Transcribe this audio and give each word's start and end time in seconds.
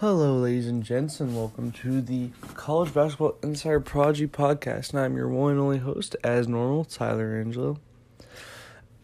Hello, 0.00 0.36
ladies 0.36 0.66
and 0.66 0.82
gents, 0.82 1.20
and 1.20 1.34
welcome 1.34 1.72
to 1.72 2.02
the 2.02 2.28
College 2.52 2.92
Basketball 2.92 3.38
Insider 3.42 3.80
Prodigy 3.80 4.26
podcast. 4.26 4.90
And 4.90 5.00
I'm 5.00 5.16
your 5.16 5.30
one 5.30 5.52
and 5.52 5.60
only 5.60 5.78
host, 5.78 6.14
as 6.22 6.46
normal, 6.46 6.84
Tyler 6.84 7.40
Angelo. 7.40 7.78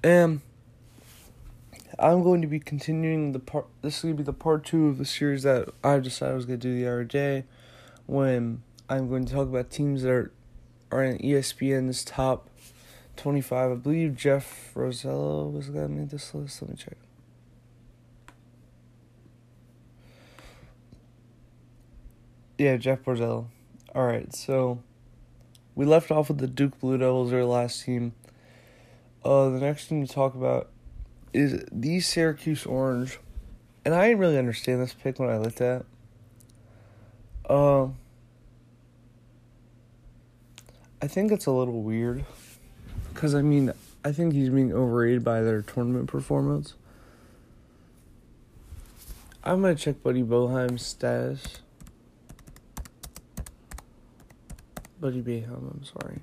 And 0.04 0.42
I'm 1.98 2.22
going 2.22 2.42
to 2.42 2.46
be 2.46 2.60
continuing 2.60 3.32
the 3.32 3.38
part. 3.38 3.68
This 3.80 3.96
is 3.96 4.02
going 4.02 4.16
to 4.18 4.22
be 4.22 4.26
the 4.26 4.34
part 4.34 4.66
two 4.66 4.88
of 4.88 4.98
the 4.98 5.06
series 5.06 5.44
that 5.44 5.70
I 5.82 5.98
decided 5.98 6.32
I 6.32 6.36
was 6.36 6.44
going 6.44 6.60
to 6.60 6.68
do 6.68 6.78
the 6.78 6.86
other 6.86 7.04
day, 7.04 7.44
when 8.04 8.62
I'm 8.90 9.08
going 9.08 9.24
to 9.24 9.32
talk 9.32 9.48
about 9.48 9.70
teams 9.70 10.02
that 10.02 10.10
are 10.10 10.30
are 10.90 11.02
in 11.02 11.16
ESPN's 11.20 12.04
top 12.04 12.50
25. 13.16 13.72
I 13.72 13.74
believe 13.76 14.14
Jeff 14.14 14.72
Borzello 14.74 15.50
was 15.50 15.70
going 15.70 15.88
to 15.88 15.94
make 15.94 16.10
this 16.10 16.34
list. 16.34 16.60
Let 16.60 16.70
me 16.70 16.76
check. 16.76 16.98
Yeah, 22.62 22.76
Jeff 22.76 23.02
Borzello. 23.02 23.46
All 23.92 24.06
right, 24.06 24.32
so 24.32 24.78
we 25.74 25.84
left 25.84 26.12
off 26.12 26.28
with 26.28 26.38
the 26.38 26.46
Duke 26.46 26.78
Blue 26.78 26.96
Devils, 26.96 27.32
their 27.32 27.44
last 27.44 27.84
team. 27.84 28.12
Uh, 29.24 29.48
the 29.48 29.58
next 29.58 29.88
thing 29.88 30.06
to 30.06 30.12
talk 30.12 30.36
about 30.36 30.68
is 31.32 31.64
the 31.72 31.98
Syracuse 31.98 32.64
Orange, 32.64 33.18
and 33.84 33.92
I 33.92 34.06
didn't 34.06 34.20
really 34.20 34.38
understand 34.38 34.80
this 34.80 34.94
pick 34.94 35.18
when 35.18 35.28
I 35.28 35.38
looked 35.38 35.60
at. 35.60 35.84
Uh, 37.50 37.86
I 41.02 41.08
think 41.08 41.32
it's 41.32 41.46
a 41.46 41.50
little 41.50 41.82
weird, 41.82 42.24
because 43.12 43.34
I 43.34 43.42
mean, 43.42 43.72
I 44.04 44.12
think 44.12 44.34
he's 44.34 44.50
being 44.50 44.72
overrated 44.72 45.24
by 45.24 45.40
their 45.40 45.62
tournament 45.62 46.06
performance. 46.06 46.74
I'm 49.42 49.62
gonna 49.62 49.74
check 49.74 50.00
Buddy 50.04 50.22
Boeheim's 50.22 50.86
status. 50.86 51.58
Buddy 55.02 55.20
Boeheim, 55.20 55.68
I'm 55.68 55.82
sorry. 55.82 56.20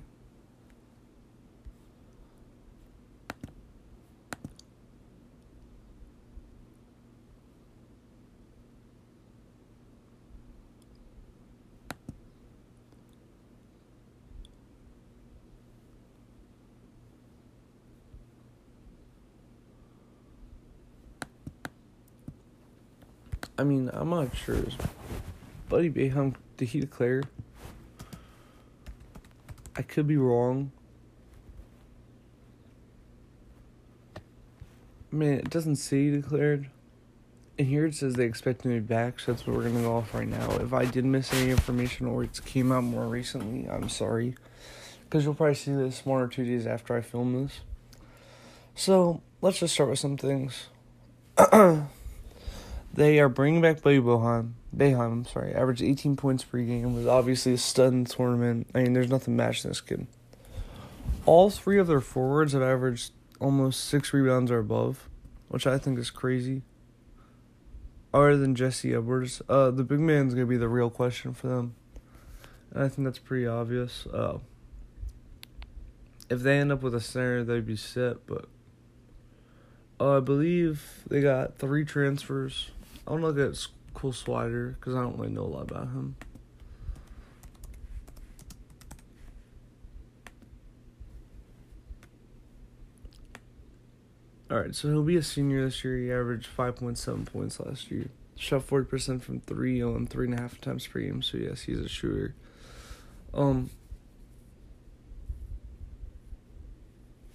I 23.58 23.64
mean, 23.64 23.90
I'm 23.92 24.08
not 24.08 24.34
sure. 24.34 24.56
Buddy 25.68 25.90
Boeheim, 25.90 26.34
did 26.56 26.68
he 26.68 26.80
declare? 26.80 27.24
I 29.80 29.82
could 29.82 30.06
be 30.06 30.18
wrong. 30.18 30.72
I 34.14 34.20
mean, 35.16 35.32
it 35.32 35.48
doesn't 35.48 35.76
say 35.76 36.10
declared. 36.10 36.68
And 37.58 37.66
here 37.66 37.86
it 37.86 37.94
says 37.94 38.12
they 38.12 38.26
expect 38.26 38.62
be 38.62 38.78
back, 38.78 39.18
so 39.20 39.32
that's 39.32 39.46
what 39.46 39.56
we're 39.56 39.62
going 39.62 39.76
to 39.76 39.80
go 39.80 39.96
off 39.96 40.12
right 40.12 40.28
now. 40.28 40.50
If 40.56 40.74
I 40.74 40.84
did 40.84 41.06
miss 41.06 41.32
any 41.32 41.50
information 41.50 42.06
or 42.06 42.24
it 42.24 42.38
came 42.44 42.72
out 42.72 42.84
more 42.84 43.06
recently, 43.06 43.70
I'm 43.70 43.88
sorry. 43.88 44.34
Because 45.04 45.24
you'll 45.24 45.32
probably 45.32 45.54
see 45.54 45.72
this 45.72 46.04
one 46.04 46.20
or 46.20 46.28
two 46.28 46.44
days 46.44 46.66
after 46.66 46.94
I 46.94 47.00
film 47.00 47.44
this. 47.44 47.60
So, 48.74 49.22
let's 49.40 49.60
just 49.60 49.72
start 49.72 49.88
with 49.88 49.98
some 49.98 50.18
things. 50.18 50.66
They 52.92 53.20
are 53.20 53.28
bringing 53.28 53.60
back 53.60 53.82
Buddy 53.82 54.00
Boeheim. 54.00 54.52
Boeheim, 54.76 55.12
I'm 55.12 55.24
sorry, 55.24 55.54
averaged 55.54 55.82
18 55.82 56.16
points 56.16 56.42
per 56.42 56.58
game. 56.58 56.94
Was 56.94 57.06
obviously 57.06 57.54
a 57.54 57.58
stud 57.58 57.92
in 57.92 58.04
the 58.04 58.10
tournament. 58.10 58.68
I 58.74 58.82
mean, 58.82 58.94
there's 58.94 59.08
nothing 59.08 59.36
matching 59.36 59.70
this 59.70 59.80
kid. 59.80 60.06
All 61.24 61.50
three 61.50 61.78
of 61.78 61.86
their 61.86 62.00
forwards 62.00 62.52
have 62.52 62.62
averaged 62.62 63.12
almost 63.40 63.84
six 63.84 64.12
rebounds 64.12 64.50
or 64.50 64.58
above, 64.58 65.08
which 65.48 65.66
I 65.66 65.78
think 65.78 65.98
is 65.98 66.10
crazy. 66.10 66.62
Other 68.12 68.36
than 68.36 68.56
Jesse 68.56 68.92
Edwards, 68.92 69.40
uh, 69.48 69.70
the 69.70 69.84
big 69.84 70.00
man's 70.00 70.34
gonna 70.34 70.46
be 70.46 70.56
the 70.56 70.68
real 70.68 70.90
question 70.90 71.32
for 71.32 71.46
them, 71.46 71.76
and 72.72 72.82
I 72.82 72.88
think 72.88 73.06
that's 73.06 73.20
pretty 73.20 73.46
obvious. 73.46 74.04
Uh, 74.06 74.38
if 76.28 76.40
they 76.40 76.58
end 76.58 76.72
up 76.72 76.82
with 76.82 76.94
a 76.94 77.00
center, 77.00 77.44
they'd 77.44 77.66
be 77.66 77.76
set, 77.76 78.26
but 78.26 78.46
uh, 80.00 80.16
I 80.16 80.20
believe 80.20 81.04
they 81.08 81.20
got 81.20 81.56
three 81.56 81.84
transfers 81.84 82.72
I 83.10 83.14
want 83.14 83.24
to 83.24 83.30
look 83.32 83.52
at 83.54 83.66
Cole 83.92 84.12
Swider 84.12 84.76
because 84.76 84.94
I 84.94 85.02
don't 85.02 85.18
really 85.18 85.32
know 85.32 85.42
a 85.42 85.42
lot 85.42 85.68
about 85.68 85.88
him. 85.88 86.14
Alright, 94.48 94.76
so 94.76 94.88
he'll 94.90 95.02
be 95.02 95.16
a 95.16 95.24
senior 95.24 95.64
this 95.64 95.82
year. 95.82 95.98
He 95.98 96.12
averaged 96.12 96.48
5.7 96.56 97.26
points 97.26 97.58
last 97.58 97.90
year. 97.90 98.10
Shot 98.36 98.68
40% 98.68 99.20
from 99.22 99.40
three 99.40 99.82
on 99.82 100.06
three 100.06 100.28
and 100.28 100.38
a 100.38 100.42
half 100.42 100.60
times 100.60 100.86
per 100.86 101.00
game. 101.00 101.20
So, 101.20 101.36
yes, 101.36 101.62
he's 101.62 101.80
a 101.80 101.88
shooter. 101.88 102.36
Um, 103.34 103.70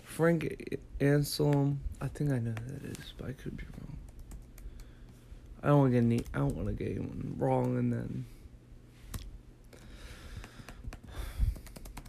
Frank 0.04 0.80
Anselem, 1.02 1.80
I 2.00 2.08
think 2.08 2.32
I 2.32 2.40
know 2.40 2.54
who 2.66 2.80
that 2.80 2.98
is, 2.98 3.14
but 3.18 3.28
I 3.28 3.34
could 3.34 3.58
be 3.58 3.66
wrong. 3.78 3.95
I 5.64 5.68
don't 5.68 5.80
want 5.80 5.94
to 5.94 5.94
get 5.94 6.06
any, 6.06 6.24
I 6.34 6.38
don't 6.40 6.56
want 6.56 6.68
to 6.68 6.74
get 6.74 6.92
anyone 6.92 7.36
wrong 7.38 7.78
and 7.78 7.92
then 7.92 8.26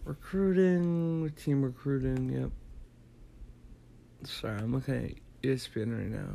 recruiting, 0.05 1.31
team 1.43 1.63
recruiting. 1.63 2.31
Yep. 2.31 2.51
Sorry, 4.23 4.57
I'm 4.57 4.73
looking 4.73 4.95
at 4.95 5.11
ESPN 5.43 5.97
right 5.97 6.09
now. 6.09 6.33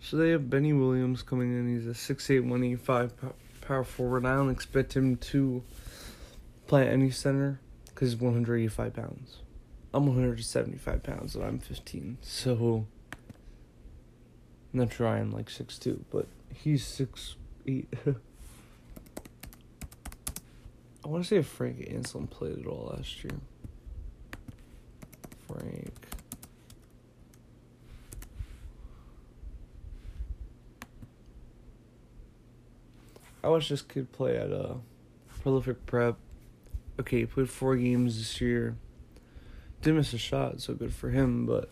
So 0.00 0.18
they 0.18 0.30
have 0.30 0.50
Benny 0.50 0.72
Williams 0.72 1.22
coming 1.22 1.52
in. 1.58 1.74
He's 1.74 1.86
a 1.86 2.14
6'8", 2.14 2.42
185 2.42 3.14
power 3.66 3.84
forward. 3.84 4.26
I 4.26 4.36
don't 4.36 4.50
expect 4.50 4.96
him 4.96 5.16
to 5.16 5.62
play 6.66 6.88
any 6.88 7.10
center 7.10 7.60
because 7.86 8.12
he's 8.12 8.20
185 8.20 8.94
pounds. 8.94 9.38
I'm 9.92 10.06
175 10.06 11.02
pounds 11.02 11.34
and 11.34 11.44
I'm 11.44 11.58
15. 11.58 12.18
So 12.20 12.86
I'm 14.72 14.80
not 14.80 14.92
sure 14.92 15.06
I 15.06 15.18
am 15.18 15.32
like 15.32 15.46
6'2, 15.46 16.00
but 16.10 16.26
he's 16.52 16.84
6'8. 16.84 17.86
I 21.04 21.08
want 21.08 21.22
to 21.22 21.28
say 21.28 21.36
if 21.36 21.46
Frank 21.46 21.78
Anselem 21.88 22.28
played 22.28 22.58
at 22.58 22.66
all 22.66 22.92
last 22.96 23.22
year. 23.22 23.34
Frank. 25.46 26.03
I 33.44 33.48
watched 33.48 33.68
this 33.68 33.82
kid 33.82 34.10
play 34.10 34.36
at 34.36 34.50
a 34.50 34.76
prolific 35.42 35.84
prep 35.86 36.16
okay, 36.98 37.20
he 37.20 37.26
played 37.26 37.50
four 37.50 37.76
games 37.76 38.18
this 38.18 38.40
year. 38.40 38.76
Didn't 39.82 39.98
miss 39.98 40.12
a 40.12 40.18
shot, 40.18 40.60
so 40.60 40.74
good 40.74 40.94
for 40.94 41.10
him, 41.10 41.46
but 41.46 41.68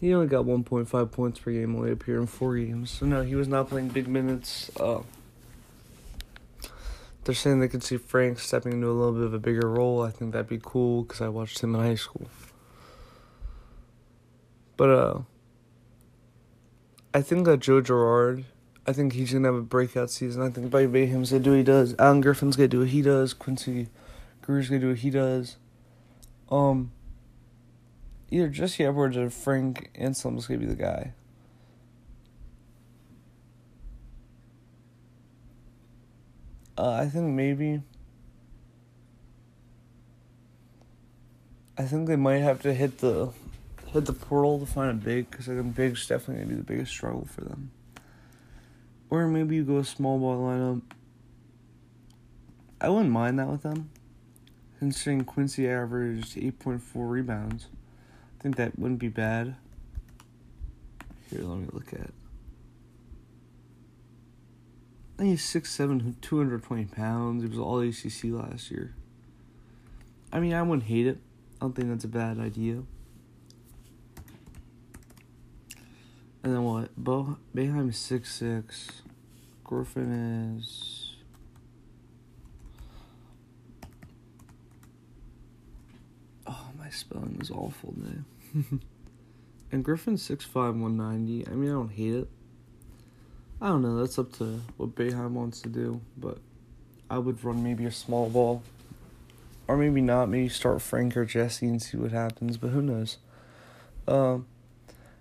he 0.00 0.12
only 0.14 0.26
got 0.26 0.44
1.5 0.44 1.12
points 1.12 1.38
per 1.38 1.52
game 1.52 1.76
only 1.76 1.92
up 1.92 2.02
here 2.02 2.18
in 2.18 2.26
four 2.26 2.56
games. 2.56 2.90
So 2.90 3.06
no, 3.06 3.22
he 3.22 3.34
was 3.34 3.48
not 3.48 3.68
playing 3.68 3.88
big 3.88 4.08
minutes. 4.08 4.70
Uh, 4.78 5.02
they're 7.24 7.34
saying 7.34 7.60
they 7.60 7.68
could 7.68 7.84
see 7.84 7.98
Frank 7.98 8.38
stepping 8.38 8.72
into 8.72 8.88
a 8.88 8.92
little 8.92 9.12
bit 9.12 9.24
of 9.24 9.34
a 9.34 9.38
bigger 9.38 9.68
role. 9.68 10.02
I 10.02 10.10
think 10.10 10.32
that'd 10.32 10.48
be 10.48 10.60
cool 10.60 11.02
because 11.02 11.20
I 11.20 11.28
watched 11.28 11.60
him 11.60 11.74
in 11.74 11.80
high 11.80 11.94
school. 11.94 12.28
But 14.76 14.90
uh, 14.90 15.18
I 17.12 17.20
think 17.20 17.44
that 17.44 17.60
Joe 17.60 17.82
Girard 17.82 18.46
I 18.86 18.92
think 18.92 19.12
he's 19.12 19.32
gonna 19.32 19.48
have 19.48 19.54
a 19.54 19.62
breakout 19.62 20.10
season. 20.10 20.42
I 20.42 20.50
think 20.50 20.70
Buddy 20.70 20.86
Boeheim's 20.86 21.30
gonna 21.30 21.42
do 21.42 21.50
what 21.50 21.58
he 21.58 21.62
does. 21.62 21.94
Alan 21.98 22.20
Griffin's 22.20 22.56
gonna 22.56 22.68
do 22.68 22.80
what 22.80 22.88
he 22.88 23.02
does. 23.02 23.34
Quincy 23.34 23.88
Guerier's 24.42 24.68
gonna 24.68 24.80
do 24.80 24.88
what 24.88 24.98
he 24.98 25.10
does. 25.10 25.56
Um, 26.50 26.90
either 28.30 28.48
Jesse 28.48 28.84
Edwards 28.84 29.16
or 29.16 29.30
Frank 29.30 29.90
Anselem's 29.98 30.46
gonna 30.46 30.60
be 30.60 30.66
the 30.66 30.74
guy. 30.74 31.12
Uh, 36.76 36.92
I 36.92 37.08
think 37.08 37.34
maybe. 37.34 37.82
I 41.76 41.84
think 41.84 42.08
they 42.08 42.16
might 42.16 42.38
have 42.38 42.62
to 42.62 42.72
hit 42.74 42.98
the 42.98 43.30
hit 43.92 44.06
the 44.06 44.12
portal 44.12 44.58
to 44.60 44.66
find 44.66 44.90
a 44.90 44.94
big 44.94 45.30
because 45.30 45.48
I 45.48 45.54
think 45.54 45.74
big's 45.74 46.06
definitely 46.06 46.44
gonna 46.44 46.56
be 46.56 46.60
the 46.60 46.66
biggest 46.66 46.92
struggle 46.92 47.26
for 47.26 47.42
them. 47.42 47.70
Or 49.10 49.26
maybe 49.26 49.56
you 49.56 49.64
go 49.64 49.78
a 49.78 49.84
small 49.84 50.18
ball 50.18 50.38
lineup. 50.38 50.82
I 52.80 52.88
wouldn't 52.88 53.10
mind 53.10 53.38
that 53.40 53.48
with 53.48 53.62
them. 53.62 53.90
Considering 54.78 55.24
Quincy 55.24 55.68
averaged 55.68 56.36
8.4 56.36 56.80
rebounds, 56.94 57.66
I 58.38 58.42
think 58.42 58.56
that 58.56 58.78
wouldn't 58.78 59.00
be 59.00 59.08
bad. 59.08 59.56
Here, 61.28 61.42
let 61.42 61.58
me 61.58 61.66
look 61.72 61.92
at. 61.92 62.12
I 65.18 65.24
think 65.24 65.30
he's 65.32 65.42
6'7", 65.42 66.18
220 66.22 66.84
pounds. 66.86 67.42
He 67.42 67.48
was 67.48 67.58
all 67.58 67.80
ACC 67.80 68.24
last 68.24 68.70
year. 68.70 68.94
I 70.32 70.40
mean, 70.40 70.54
I 70.54 70.62
wouldn't 70.62 70.88
hate 70.88 71.06
it. 71.06 71.18
I 71.56 71.64
don't 71.66 71.74
think 71.74 71.88
that's 71.90 72.04
a 72.04 72.08
bad 72.08 72.38
idea. 72.38 72.84
And 76.42 76.54
then 76.54 76.64
what? 76.64 76.96
Bo 76.96 77.36
Boeheim 77.54 77.90
is 77.90 77.98
six 77.98 78.34
six. 78.34 79.02
Griffin 79.62 80.56
is. 80.58 81.12
Oh, 86.46 86.68
my 86.78 86.88
spelling 86.90 87.38
is 87.40 87.50
awful 87.50 87.92
today. 87.92 88.68
and 89.72 89.84
Griffin's 89.84 90.22
six 90.22 90.44
five 90.44 90.74
one 90.74 90.96
ninety. 90.96 91.46
I 91.46 91.50
mean, 91.50 91.70
I 91.70 91.74
don't 91.74 91.92
hate 91.92 92.14
it. 92.14 92.28
I 93.60 93.68
don't 93.68 93.82
know. 93.82 93.98
That's 93.98 94.18
up 94.18 94.32
to 94.38 94.62
what 94.78 94.94
Boeheim 94.94 95.32
wants 95.32 95.60
to 95.60 95.68
do, 95.68 96.00
but 96.16 96.38
I 97.10 97.18
would 97.18 97.44
run 97.44 97.62
maybe 97.62 97.84
a 97.84 97.92
small 97.92 98.30
ball, 98.30 98.62
or 99.68 99.76
maybe 99.76 100.00
not. 100.00 100.30
Maybe 100.30 100.48
start 100.48 100.80
Frank 100.80 101.18
or 101.18 101.26
Jesse 101.26 101.66
and 101.66 101.82
see 101.82 101.98
what 101.98 102.12
happens. 102.12 102.56
But 102.56 102.68
who 102.68 102.80
knows? 102.80 103.18
Um. 104.08 104.46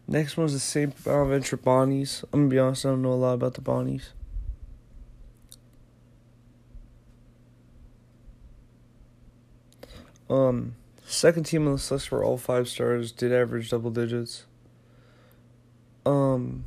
Next 0.10 0.38
one's 0.38 0.54
the 0.54 0.60
St. 0.60 1.04
Bonaventure 1.04 1.56
Bonnies. 1.56 2.24
I'm 2.34 2.40
gonna 2.40 2.50
be 2.50 2.58
honest, 2.58 2.84
I 2.84 2.90
don't 2.90 3.04
know 3.04 3.14
a 3.14 3.14
lot 3.14 3.34
about 3.34 3.54
the 3.54 3.62
Bonnies. 3.62 4.10
Um, 10.28 10.74
second 11.06 11.44
team 11.44 11.68
on 11.68 11.74
this 11.74 11.92
list 11.92 12.12
were 12.12 12.24
all 12.24 12.38
five 12.38 12.68
stars, 12.68 13.12
did 13.12 13.32
average 13.32 13.70
double 13.70 13.92
digits. 13.92 14.48
Um, 16.08 16.66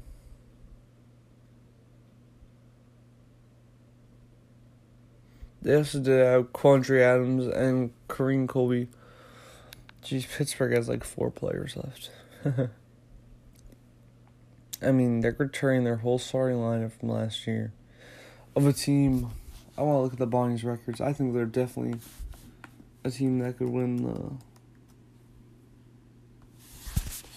they 5.63 5.75
also 5.75 5.99
did 5.99 6.25
have 6.25 6.53
Quandre 6.53 7.01
Adams 7.01 7.49
and 7.49 7.91
Kareem 8.09 8.47
Colby. 8.47 8.87
Geez, 10.01 10.27
Pittsburgh 10.27 10.75
has 10.75 10.89
like 10.89 11.03
four 11.03 11.33
players 11.33 11.77
left. 11.77 12.11
I 14.85 14.93
mean, 14.93 15.21
they're 15.21 15.37
returning 15.39 15.85
their 15.85 15.97
whole 15.97 16.19
starting 16.19 16.59
lineup 16.59 16.93
from 16.93 17.11
last 17.11 17.47
year 17.47 17.73
of 18.57 18.67
a 18.67 18.73
team. 18.73 19.31
I 19.79 19.83
want 19.83 19.97
to 19.97 20.03
look 20.03 20.13
at 20.15 20.19
the 20.19 20.27
Bonnie's 20.27 20.65
records. 20.65 21.01
I 21.01 21.13
think 21.13 21.35
they're 21.35 21.47
definitely 21.47 22.01
a 23.05 23.11
team 23.11 23.39
that 23.41 23.59
could 23.59 23.69
win 23.69 24.03
the. 24.03 24.33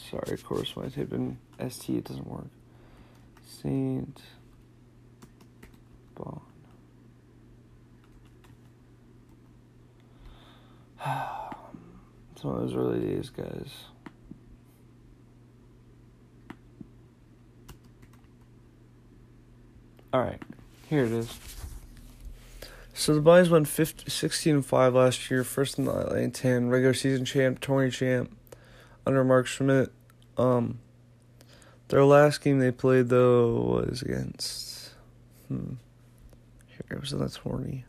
Sorry, 0.10 0.34
of 0.34 0.44
course, 0.44 0.76
when 0.76 0.86
I 0.86 0.90
in 1.00 1.38
ST, 1.70 1.98
it 1.98 2.04
doesn't 2.06 2.28
work. 2.28 2.48
Saint 3.46 4.22
Bon. 6.16 6.42
it's 12.34 12.44
one 12.44 12.56
of 12.56 12.62
those 12.62 12.76
early 12.76 13.00
days, 13.00 13.30
guys. 13.30 13.72
All 20.16 20.22
right, 20.22 20.42
here 20.90 21.04
it 21.04 21.12
is. 21.12 21.38
So 22.94 23.16
the 23.16 23.20
Buys 23.20 23.50
won 23.50 23.66
15, 23.66 24.08
16 24.08 24.62
5 24.62 24.94
last 24.94 25.30
year, 25.30 25.44
first 25.44 25.78
in 25.78 25.84
the 25.84 25.92
Atlantic 25.92 26.36
10, 26.36 26.70
regular 26.70 26.94
season 26.94 27.26
champ, 27.26 27.60
tourney 27.60 27.92
champ, 27.92 28.34
under 29.06 29.26
Mark 29.26 29.46
Schmidt. 29.46 29.92
Um, 30.38 30.80
their 31.90 32.06
last 32.06 32.42
game 32.42 32.60
they 32.60 32.72
played, 32.72 33.10
though, 33.10 33.56
was 33.56 34.04
against. 34.04 34.92
Hmm. 35.50 35.74
Here, 36.68 36.86
it 36.92 37.02
was 37.02 37.12
in 37.12 37.20
the 37.20 37.28
tourney. 37.28 37.84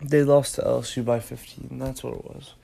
They 0.00 0.22
lost 0.22 0.54
to 0.54 0.62
LSU 0.62 1.04
by 1.04 1.20
15. 1.20 1.78
That's 1.78 2.02
what 2.02 2.14
it 2.14 2.24
was. 2.24 2.54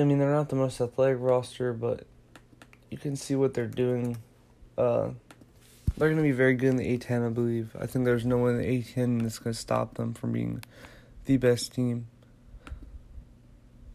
I 0.00 0.04
mean, 0.04 0.18
they're 0.18 0.32
not 0.32 0.48
the 0.48 0.56
most 0.56 0.80
athletic 0.80 1.18
roster, 1.20 1.72
but 1.72 2.04
you 2.90 2.98
can 2.98 3.16
see 3.16 3.34
what 3.34 3.54
they're 3.54 3.66
doing. 3.66 4.16
Uh, 4.76 5.10
they're 5.96 6.08
going 6.08 6.16
to 6.16 6.22
be 6.22 6.32
very 6.32 6.54
good 6.54 6.68
in 6.68 6.76
the 6.76 6.98
A10, 6.98 7.26
I 7.26 7.30
believe. 7.30 7.76
I 7.78 7.86
think 7.86 8.04
there's 8.04 8.24
no 8.24 8.38
one 8.38 8.54
in 8.54 8.58
the 8.58 8.82
A10 8.82 9.22
that's 9.22 9.38
going 9.38 9.54
to 9.54 9.58
stop 9.58 9.94
them 9.94 10.14
from 10.14 10.32
being 10.32 10.62
the 11.24 11.36
best 11.36 11.74
team. 11.74 12.06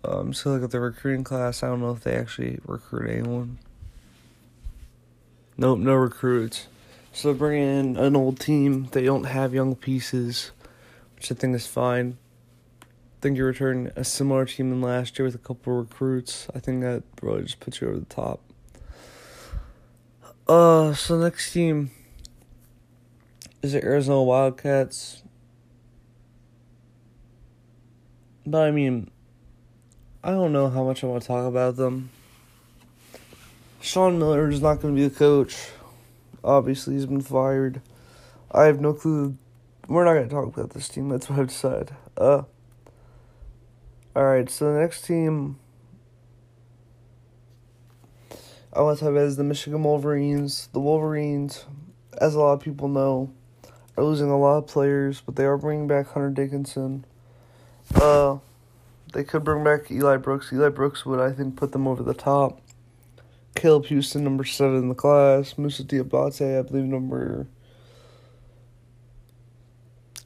Um, 0.04 0.34
so 0.34 0.52
look 0.52 0.64
at 0.64 0.72
the 0.72 0.80
recruiting 0.80 1.24
class. 1.24 1.64
I 1.64 1.68
don't 1.68 1.80
know 1.80 1.92
if 1.92 2.04
they 2.04 2.16
actually 2.16 2.60
recruit 2.66 3.10
anyone. 3.10 3.60
Nope, 5.58 5.80
no 5.80 5.94
recruits. 5.94 6.68
So 7.14 7.30
they're 7.30 7.38
bringing 7.38 7.80
in 7.80 7.98
an 7.98 8.16
old 8.16 8.40
team. 8.40 8.90
They 8.92 9.06
don't 9.06 9.26
have 9.26 9.54
young 9.54 9.76
pieces, 9.76 10.52
which 11.16 11.32
I 11.32 11.36
think 11.36 11.56
is 11.56 11.68
fine 11.68 12.18
think 13.24 13.38
you 13.38 13.46
return 13.46 13.90
a 13.96 14.04
similar 14.04 14.44
team 14.44 14.70
than 14.70 14.81
last 14.81 15.18
year 15.18 15.25
with 15.25 15.34
a 15.34 15.38
couple 15.38 15.72
recruits. 15.72 16.48
I 16.54 16.60
think 16.60 16.81
that 16.81 17.04
really 17.22 17.44
just 17.44 17.62
puts 17.62 17.80
you 17.80 17.88
over 17.88 18.00
the 18.00 18.06
top. 18.06 18.42
Uh, 20.46 20.94
so 20.94 21.18
next 21.18 21.54
team 21.54 21.92
is 23.62 23.72
the 23.72 23.81
Arizona 23.81 24.22
Wildcats. 24.22 25.24
But 28.46 28.68
I 28.68 28.72
mean, 28.72 29.10
I 30.22 30.31
don't 30.31 30.52
know 30.52 30.68
how 30.68 30.84
much 30.84 31.02
I 31.02 31.08
want 31.08 31.22
to 31.22 31.28
talk 31.28 31.48
about 31.48 31.78
them. 31.78 32.10
Sean 33.80 34.19
Miller 34.19 34.50
is 34.50 34.62
not 34.62 34.81
going 34.81 34.94
to 34.94 35.02
be 35.02 35.08
the 35.08 35.16
coach. 35.16 35.69
Obviously, 36.44 36.96
he's 36.96 37.06
been 37.06 37.22
fired. 37.22 37.80
I 38.52 38.66
have 38.66 38.81
no 38.81 38.92
clue. 38.92 39.38
We're 39.88 40.04
not 40.04 40.14
going 40.14 40.28
to 40.28 40.36
talk 40.36 40.46
about 40.46 40.72
this 40.72 40.90
team. 40.90 41.08
That's 41.08 41.30
what 41.30 41.40
I've 41.40 41.48
decided. 41.48 41.92
Uh, 42.18 42.44
all 44.15 44.25
right, 44.25 44.50
so 44.50 44.71
the 44.71 44.80
next 44.80 45.06
team 45.06 45.57
I 48.75 48.81
want 48.81 48.98
to 48.98 49.06
talk 49.06 49.12
about 49.12 49.25
is 49.25 49.38
the 49.38 49.44
Michigan 49.44 49.83
Wolverines. 49.83 50.68
The 50.74 50.80
Wolverines, 50.80 51.65
as 52.19 52.33
a 52.33 52.39
lot 52.39 52.54
of 52.54 52.60
people 52.60 52.88
know, 52.88 53.31
are 53.95 54.04
losing 54.04 54.31
a 54.31 54.38
lot 54.38 54.57
of 54.57 54.68
players, 54.68 55.21
but 55.21 55.35
they 55.35 55.45
are 55.45 55.57
bringing 55.57 55.88
back 55.88 56.07
Hunter 56.07 56.31
Dickinson. 56.31 57.06
Uh, 57.94 58.38
they 59.14 59.23
could 59.23 59.44
bring 59.44 59.64
back 59.64 59.92
Eli 59.92 60.18
Brooks. 60.18 60.52
Eli 60.52 60.69
Brooks 60.69 61.06
would, 61.06 61.19
I 61.19 61.31
think, 61.31 61.56
put 61.56 61.71
them 61.71 61.88
over 61.88 62.02
the 62.02 62.16
top. 62.16 62.61
Caleb 63.56 63.85
Houston, 63.85 64.23
number 64.23 64.44
seven 64.44 64.78
in 64.78 64.90
the 64.90 64.95
class. 64.95 65.56
Moussa 65.56 65.83
Diabate, 65.83 66.59
I 66.59 66.61
believe, 66.64 66.85
number. 66.85 67.47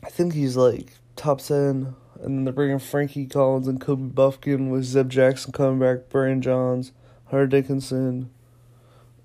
I 0.03 0.09
think 0.09 0.33
he's 0.33 0.55
like 0.55 0.93
top 1.17 1.41
10 1.41 1.95
and 2.27 2.37
then 2.37 2.43
they're 2.43 2.53
bringing 2.53 2.77
Frankie 2.77 3.25
Collins 3.25 3.69
and 3.69 3.79
Kobe 3.79 4.09
Bufkin 4.09 4.69
with 4.69 4.83
Zeb 4.83 5.09
Jackson 5.09 5.53
coming 5.53 5.79
back, 5.79 6.09
Brian 6.09 6.41
Johns, 6.41 6.91
Hunter 7.27 7.47
Dickinson, 7.47 8.29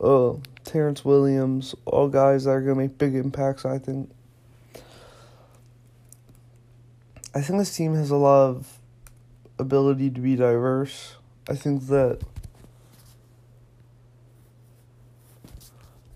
uh, 0.01 0.35
Terrence 0.63 1.05
Williams, 1.05 1.75
all 1.85 2.09
guys 2.09 2.45
that 2.45 2.53
are 2.53 2.61
gonna 2.61 2.77
make 2.77 2.99
big 2.99 3.17
impacts. 3.17 3.65
I 3.65 3.79
think. 3.79 4.09
I 7.35 7.41
think 7.41 7.59
this 7.59 7.77
team 7.77 7.95
has 7.97 8.11
a 8.11 8.17
lot 8.17 8.51
of 8.51 8.79
ability 9.59 10.09
to 10.11 10.21
be 10.21 10.37
diverse. 10.37 11.17
I 11.49 11.57
think 11.57 11.89
that. 11.89 12.21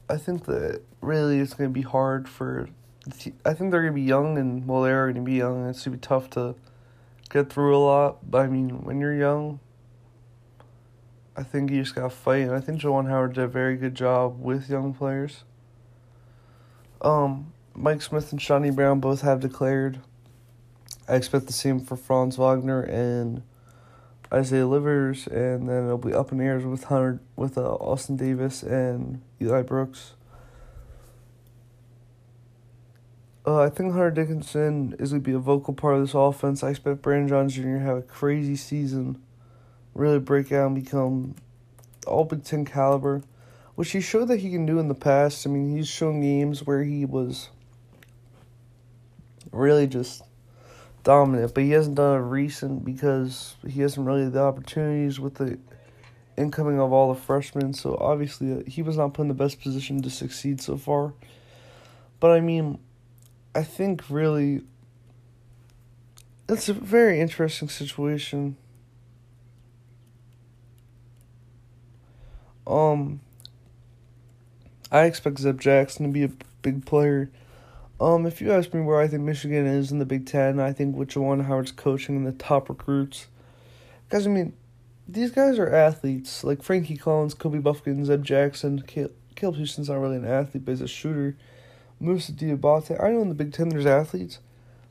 I 0.09 0.19
think 0.19 0.45
that 0.45 0.83
really 1.01 1.41
it's 1.41 1.55
going 1.55 1.69
to 1.69 1.75
be 1.75 1.83
hard 1.83 2.29
for 2.29 2.69
I 3.45 3.55
think 3.55 3.71
they're 3.71 3.83
gonna 3.83 3.93
be 3.93 4.03
young, 4.03 4.37
and 4.39 4.67
well, 4.67 4.83
they 4.83 4.93
are 4.93 5.13
gonna 5.13 5.25
be 5.25 5.35
young. 5.35 5.69
It's 5.69 5.85
gonna 5.85 5.97
be 5.97 6.01
tough 6.01 6.29
to 6.31 6.55
get 7.29 7.51
through 7.51 7.77
a 7.77 7.79
lot. 7.79 8.31
But 8.31 8.43
I 8.43 8.47
mean, 8.49 8.85
when 8.85 9.01
you're 9.01 9.15
young, 9.15 9.61
I 11.37 11.43
think 11.43 11.71
you 11.71 11.83
just 11.83 11.95
gotta 11.95 12.11
fight. 12.11 12.43
And 12.43 12.53
I 12.53 12.61
think 12.61 12.81
Juwan 12.81 13.09
Howard 13.09 13.35
did 13.35 13.45
a 13.45 13.49
very 13.49 13.77
good 13.77 13.95
job 13.95 14.41
with 14.41 14.71
young 14.71 14.95
players. 14.95 15.45
Um, 17.03 17.53
Mike 17.75 18.03
Smith 18.03 18.33
and 18.33 18.41
Chaundee 18.41 18.75
Brown 18.75 19.01
both 19.01 19.21
have 19.21 19.41
declared. 19.41 20.01
I 21.09 21.15
expect 21.15 21.47
the 21.47 21.53
same 21.53 21.81
for 21.81 21.97
Franz 21.97 22.37
Wagner 22.37 22.83
and 22.83 23.43
Isaiah 24.33 24.67
Livers, 24.67 25.27
and 25.29 25.69
then 25.69 25.85
it'll 25.85 25.99
be 25.99 26.13
up 26.13 26.33
in 26.33 26.39
the 26.39 26.45
air 26.45 26.59
with 26.59 26.85
Hunter, 26.85 27.21
with 27.37 27.57
uh, 27.57 27.75
Austin 27.75 28.17
Davis 28.17 28.63
and 28.63 29.23
Eli 29.41 29.63
Brooks. 29.63 30.15
Uh, 33.47 33.61
I 33.61 33.69
think 33.69 33.93
Hunter 33.93 34.11
Dickinson 34.11 34.97
is 34.99 35.11
going 35.11 35.23
to 35.23 35.25
be 35.25 35.33
a 35.35 35.39
vocal 35.39 35.73
part 35.73 35.95
of 35.95 36.01
this 36.01 36.15
offense. 36.15 36.65
I 36.65 36.71
expect 36.71 37.01
Brandon 37.01 37.29
Johns 37.29 37.55
Jr. 37.55 37.63
to 37.63 37.79
have 37.79 37.97
a 37.99 38.03
crazy 38.03 38.57
season, 38.57 39.23
really 39.95 40.19
break 40.19 40.51
out 40.51 40.67
and 40.67 40.75
become 40.75 41.37
all 42.09 42.25
Big 42.25 42.43
Ten 42.43 42.65
caliber. 42.65 43.23
which 43.77 43.93
he 43.93 44.01
showed 44.01 44.27
that 44.29 44.41
he 44.41 44.51
can 44.51 44.67
do 44.67 44.81
in 44.81 44.89
the 44.89 44.95
past. 44.95 45.47
I 45.47 45.51
mean, 45.51 45.77
he's 45.77 45.87
shown 45.87 46.21
games 46.21 46.67
where 46.67 46.83
he 46.83 47.05
was 47.05 47.51
really 49.53 49.87
just 49.87 50.23
dominant, 51.05 51.55
but 51.55 51.63
he 51.63 51.71
hasn't 51.71 51.97
done 51.97 52.17
it 52.17 52.25
recent 52.25 52.85
because 52.85 53.55
he 53.67 53.83
hasn't 53.83 54.07
really 54.07 54.29
the 54.29 54.41
opportunities 54.43 55.21
with 55.21 55.35
the 55.35 55.59
incoming 56.37 56.81
of 56.81 56.93
all 56.93 57.13
the 57.13 57.21
freshmen. 57.21 57.75
So 57.75 57.97
obviously, 58.01 58.53
uh, 58.53 58.63
he 58.67 58.83
was 58.83 58.97
not 58.97 59.15
put 59.15 59.23
in 59.23 59.29
the 59.29 59.35
best 59.35 59.61
position 59.61 60.03
to 60.03 60.11
succeed 60.11 60.61
so 60.61 60.77
far. 60.77 61.13
But 62.19 62.31
I 62.31 62.41
mean, 62.41 62.79
I 63.57 63.63
think 63.63 64.11
really 64.11 64.61
it's 66.47 66.69
a 66.69 66.75
very 66.75 67.21
interesting 67.21 67.71
situation. 67.71 68.59
Um, 72.67 73.21
I 74.93 75.05
expect 75.05 75.39
Zeb 75.39 75.59
Jackson 75.59 76.05
to 76.05 76.13
be 76.13 76.25
a 76.25 76.31
big 76.61 76.85
player. 76.85 77.31
Um, 77.99 78.27
if 78.27 78.43
you 78.43 78.53
ask 78.53 78.75
me 78.75 78.83
where 78.83 79.01
I 79.01 79.09
think 79.09 79.23
Michigan 79.23 79.67
is 79.67 79.91
in 79.91 80.01
the 80.01 80.05
Big 80.05 80.27
Ten, 80.27 80.61
I 80.61 80.75
think 80.75 80.95
Juwan 80.95 81.47
Howard's 81.47 81.73
coaching 81.73 82.17
and 82.17 82.27
the 82.27 82.33
top 82.33 82.69
recruits. 82.69 83.27
Because, 84.07 84.27
I 84.27 84.31
mean, 84.31 84.53
these 85.09 85.31
guys 85.31 85.59
are 85.59 85.75
athletes. 85.75 86.45
Like 86.45 86.63
Frankie 86.63 86.99
Collins, 86.99 87.33
Kobe 87.33 87.61
Bufkin, 87.61 88.05
Zeb 88.05 88.23
Jackson. 88.23 88.83
Caleb 88.83 89.57
Houston's 89.57 89.89
not 89.89 89.99
really 89.99 90.17
an 90.17 90.27
athlete, 90.27 90.67
but 90.67 90.73
he's 90.73 90.83
a 90.83 90.89
shooter. 90.89 91.39
Moussa 92.01 92.33
Diabate. 92.33 93.03
I 93.03 93.11
know 93.11 93.23
in 93.23 93.29
the 93.29 93.35
Big 93.35 93.53
Ten 93.53 93.69
there's 93.69 93.87
athletes, 93.87 94.39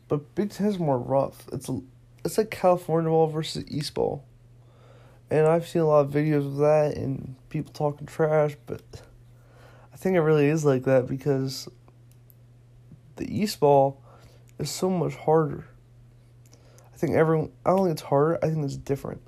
but 0.08 0.36
Big 0.36 0.50
Ten 0.50 0.68
is 0.68 0.80
more 0.80 0.98
rough. 0.98 1.48
It's 1.52 1.70
it's 2.24 2.38
like 2.38 2.50
California 2.50 3.10
ball 3.10 3.28
versus 3.28 3.64
East 3.68 3.94
ball. 3.94 4.26
And 5.30 5.48
I've 5.48 5.68
seen 5.68 5.82
a 5.82 5.88
lot 5.88 6.06
of 6.06 6.12
videos 6.12 6.46
of 6.46 6.58
that 6.58 6.98
and 6.98 7.36
people 7.50 7.74
talking 7.74 8.08
trash, 8.08 8.56
but 8.66 8.82
I 9.94 9.98
think 9.98 10.16
it 10.16 10.22
really 10.22 10.48
is 10.48 10.66
like 10.66 10.84
that 10.84 11.08
because 11.08 11.68
the 13.16 13.26
East 13.26 13.60
ball 13.60 14.02
is 14.60 14.70
so 14.70 14.90
much 14.90 15.16
harder. 15.16 15.66
I 16.94 16.98
think 16.98 17.14
everyone, 17.14 17.52
I 17.66 17.72
don't 17.72 17.86
think 17.86 17.92
it's 17.92 18.02
harder, 18.04 18.40
I 18.44 18.50
think 18.50 18.66
it's 18.66 18.78
different. 18.78 19.22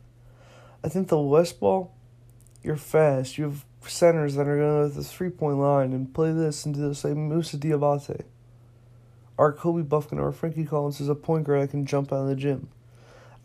I 0.83 0.89
think 0.89 1.07
the 1.07 1.19
West 1.19 1.59
ball, 1.59 1.93
you're 2.63 2.77
fast. 2.77 3.37
You 3.37 3.45
have 3.45 3.65
centers 3.89 4.35
that 4.35 4.47
are 4.47 4.57
going 4.57 4.89
to 4.89 4.95
the 4.95 5.03
three 5.03 5.29
point 5.29 5.57
line 5.57 5.93
and 5.93 6.13
play 6.13 6.31
this 6.31 6.65
and 6.65 6.75
do 6.75 6.81
this. 6.81 7.03
Like 7.03 7.15
Moussa 7.15 7.57
Diabate. 7.57 8.25
Our 9.37 9.53
Kobe 9.53 9.83
Bufkin 9.83 10.19
or 10.19 10.31
Frankie 10.31 10.65
Collins 10.65 10.99
is 10.99 11.09
a 11.09 11.15
point 11.15 11.45
guard 11.45 11.61
that 11.61 11.71
can 11.71 11.85
jump 11.85 12.11
out 12.11 12.23
of 12.23 12.27
the 12.27 12.35
gym. 12.35 12.69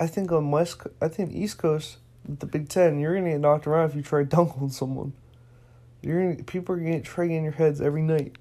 I 0.01 0.07
think 0.07 0.33
on 0.33 0.51
West, 0.51 0.81
I 1.01 1.09
think 1.09 1.35
East 1.35 1.59
Coast, 1.59 1.99
the 2.27 2.47
Big 2.47 2.69
Ten, 2.69 2.99
you're 2.99 3.15
gonna 3.15 3.31
get 3.31 3.41
knocked 3.41 3.67
around 3.67 3.91
if 3.91 3.97
you 3.97 4.03
try 4.03 4.23
dunk 4.25 4.61
on 4.61 4.71
someone. 4.71 5.13
You're 6.01 6.33
gonna 6.33 6.45
people 6.45 6.75
are 6.75 6.79
gonna 6.79 6.93
get 6.93 7.05
trying 7.05 7.33
in 7.33 7.45
your 7.45 7.53
heads 7.53 7.81
every 7.81 8.03
night, 8.03 8.37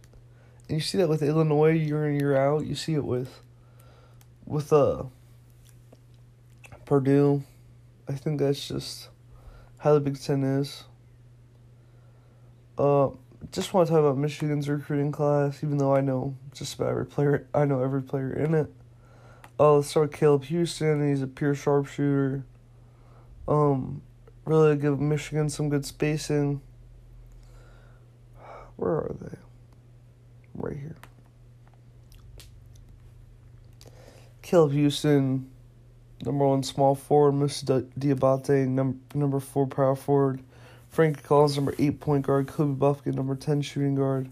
and 0.70 0.78
you 0.78 0.80
see 0.80 0.98
that 0.98 1.10
with 1.10 1.22
Illinois 1.22 1.72
year 1.72 2.08
in 2.08 2.20
year 2.20 2.38
out. 2.38 2.66
You 2.66 2.76
see 2.76 2.94
it 2.94 3.04
with, 3.04 3.42
with 4.46 4.72
uh. 4.72 5.04
Purdue, 6.86 7.44
I 8.10 8.14
think 8.14 8.40
that's 8.40 8.68
just 8.68 9.08
how 9.78 9.94
the 9.94 10.02
Big 10.02 10.20
Ten 10.20 10.44
is. 10.44 10.84
Uh, 12.82 13.12
just 13.52 13.76
want 13.76 13.86
to 13.86 13.94
talk 13.94 14.00
about 14.00 14.18
Michigan's 14.18 14.68
recruiting 14.68 15.12
class, 15.12 15.64
even 15.64 15.78
though 15.78 15.96
I 15.96 16.02
know 16.02 16.36
just 16.52 16.74
about 16.74 16.90
every 16.90 17.06
player. 17.06 17.48
I 17.54 17.64
know 17.66 17.84
every 17.84 18.02
player 18.02 18.34
in 18.34 18.56
it. 18.56 18.74
Uh, 19.60 19.76
let's 19.76 19.90
start 19.90 20.10
with 20.10 20.20
Caleb 20.20 20.46
Houston. 20.46 21.08
He's 21.08 21.22
a 21.22 21.28
pure 21.28 21.54
sharpshooter. 21.54 22.44
Um, 23.48 24.02
really 24.46 24.76
give 24.78 25.00
Michigan 25.00 25.48
some 25.48 25.70
good 25.70 25.86
spacing. 25.86 26.60
Where 28.78 28.92
are 28.92 29.16
they? 29.22 29.38
Right 30.56 30.78
here. 30.78 30.98
Caleb 34.42 34.72
Houston, 34.72 35.52
number 36.26 36.48
one 36.48 36.64
small 36.64 36.96
forward. 36.96 37.34
Moussa 37.34 37.84
Diabate, 38.00 38.68
number 38.68 38.98
number 39.14 39.40
four 39.40 39.68
power 39.68 39.96
forward. 39.96 40.42
Frankie 40.92 41.22
Collins, 41.22 41.56
number 41.56 41.74
eight 41.80 42.02
point 42.02 42.26
guard. 42.26 42.48
Kobe 42.48 42.78
Bufkin, 42.78 43.16
number 43.16 43.34
ten 43.36 43.62
shooting 43.62 43.96
guard. 43.96 44.30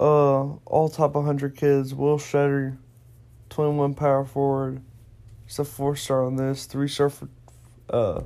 Uh, 0.00 0.54
all 0.66 0.88
top 0.88 1.14
100 1.14 1.56
kids. 1.56 1.94
Will 1.94 2.18
Tschetter, 2.18 2.76
21 3.48 3.94
power 3.94 4.24
forward. 4.24 4.82
He's 5.46 5.58
a 5.60 5.64
four 5.64 5.94
star 5.94 6.24
on 6.24 6.36
this. 6.36 6.66
Three 6.66 6.88
star 6.88 7.08
for 7.08 7.28
uh, 7.88 8.20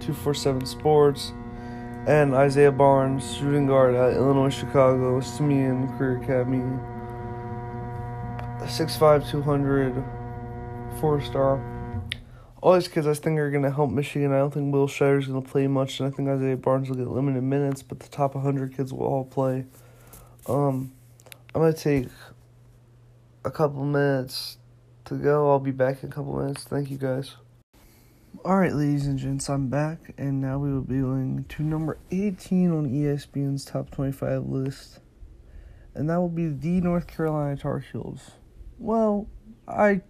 247 0.00 0.66
Sports. 0.66 1.32
And 2.06 2.34
Isaiah 2.34 2.72
Barnes, 2.72 3.36
shooting 3.36 3.66
guard 3.66 3.94
at 3.94 4.14
Illinois 4.14 4.50
Chicago, 4.50 5.20
Simeon 5.20 5.88
Career 5.96 6.20
Academy. 6.22 6.78
6'5, 8.60 9.30
200, 9.30 10.04
four 11.00 11.20
star. 11.20 11.71
All 12.62 12.74
these 12.74 12.86
kids 12.86 13.08
I 13.08 13.14
think 13.14 13.40
are 13.40 13.50
going 13.50 13.64
to 13.64 13.72
help 13.72 13.90
Michigan. 13.90 14.32
I 14.32 14.38
don't 14.38 14.54
think 14.54 14.72
Will 14.72 14.86
Tschetter's 14.86 15.26
going 15.26 15.42
to 15.42 15.48
play 15.48 15.66
much, 15.66 15.98
and 15.98 16.06
I 16.06 16.16
think 16.16 16.28
Isaiah 16.28 16.56
Barnes 16.56 16.88
will 16.88 16.96
get 16.96 17.08
limited 17.08 17.42
minutes, 17.42 17.82
but 17.82 17.98
the 17.98 18.08
top 18.08 18.36
100 18.36 18.76
kids 18.76 18.92
will 18.92 19.04
all 19.04 19.24
play. 19.24 19.66
Um, 20.46 20.92
I'm 21.52 21.60
going 21.60 21.74
to 21.74 21.78
take 21.78 22.06
a 23.44 23.50
couple 23.50 23.84
minutes 23.84 24.58
to 25.06 25.16
go. 25.16 25.50
I'll 25.50 25.58
be 25.58 25.72
back 25.72 26.04
in 26.04 26.08
a 26.08 26.12
couple 26.12 26.38
minutes. 26.38 26.62
Thank 26.62 26.88
you 26.88 26.98
guys. 26.98 27.34
Alright, 28.44 28.74
ladies 28.74 29.08
and 29.08 29.18
gents, 29.18 29.50
I'm 29.50 29.68
back, 29.68 30.14
and 30.16 30.40
now 30.40 30.58
we 30.58 30.72
will 30.72 30.82
be 30.82 31.00
going 31.00 31.44
to 31.48 31.62
number 31.64 31.98
18 32.12 32.70
on 32.70 32.90
ESPN's 32.90 33.64
top 33.64 33.90
25 33.90 34.46
list, 34.46 35.00
and 35.96 36.08
that 36.08 36.18
will 36.18 36.28
be 36.28 36.46
the 36.46 36.80
North 36.80 37.08
Carolina 37.08 37.56
Tar 37.56 37.80
Heels. 37.80 38.30
Well, 38.78 39.26
I 39.66 40.02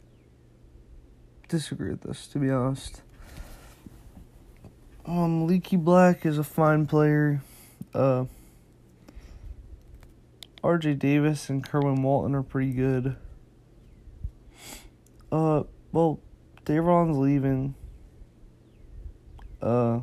disagree 1.52 1.90
with 1.90 2.00
this, 2.00 2.26
to 2.28 2.38
be 2.38 2.50
honest. 2.50 3.02
Um, 5.04 5.46
Leaky 5.46 5.76
Black 5.76 6.24
is 6.24 6.38
a 6.38 6.44
fine 6.44 6.86
player. 6.86 7.42
Uh, 7.92 8.24
RJ 10.64 10.98
Davis 10.98 11.50
and 11.50 11.62
Kerwin 11.62 12.02
Walton 12.02 12.34
are 12.34 12.42
pretty 12.42 12.72
good. 12.72 13.16
Uh, 15.30 15.64
well, 15.92 16.20
Davon's 16.64 17.18
leaving. 17.18 17.74
Uh, 19.60 20.00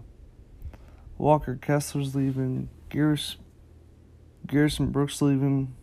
Walker 1.17 1.57
Kessler's 1.59 2.13
leaving. 2.13 2.69
Garris, 2.91 3.37
Garrison 4.45 4.91
Brooks 4.91 5.19
leaving. 5.19 5.73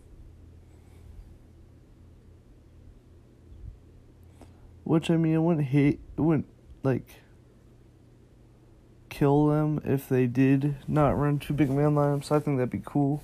Which 4.86 5.10
I 5.10 5.16
mean, 5.16 5.34
it 5.34 5.38
wouldn't 5.42 5.66
hate, 5.66 5.98
it 6.16 6.20
wouldn't 6.20 6.46
like 6.84 7.08
kill 9.08 9.48
them 9.48 9.80
if 9.84 10.08
they 10.08 10.28
did 10.28 10.76
not 10.86 11.18
run 11.18 11.40
two 11.40 11.54
big 11.54 11.70
man 11.70 11.96
lineups. 11.96 12.30
I 12.30 12.38
think 12.38 12.58
that'd 12.58 12.70
be 12.70 12.82
cool. 12.84 13.20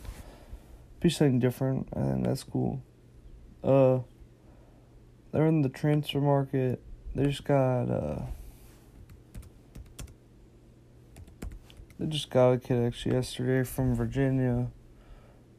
Be 0.98 1.08
something 1.08 1.38
different. 1.38 1.86
I 1.94 2.02
think 2.02 2.26
that's 2.26 2.42
cool. 2.42 2.82
Uh, 3.62 4.00
they're 5.30 5.46
in 5.46 5.62
the 5.62 5.68
transfer 5.68 6.20
market. 6.20 6.82
They 7.14 7.26
just 7.26 7.44
got 7.44 7.84
uh. 7.84 8.22
They 12.00 12.06
just 12.06 12.28
got 12.28 12.54
a 12.54 12.58
kid 12.58 12.84
actually 12.84 13.14
yesterday 13.14 13.62
from 13.62 13.94
Virginia. 13.94 14.66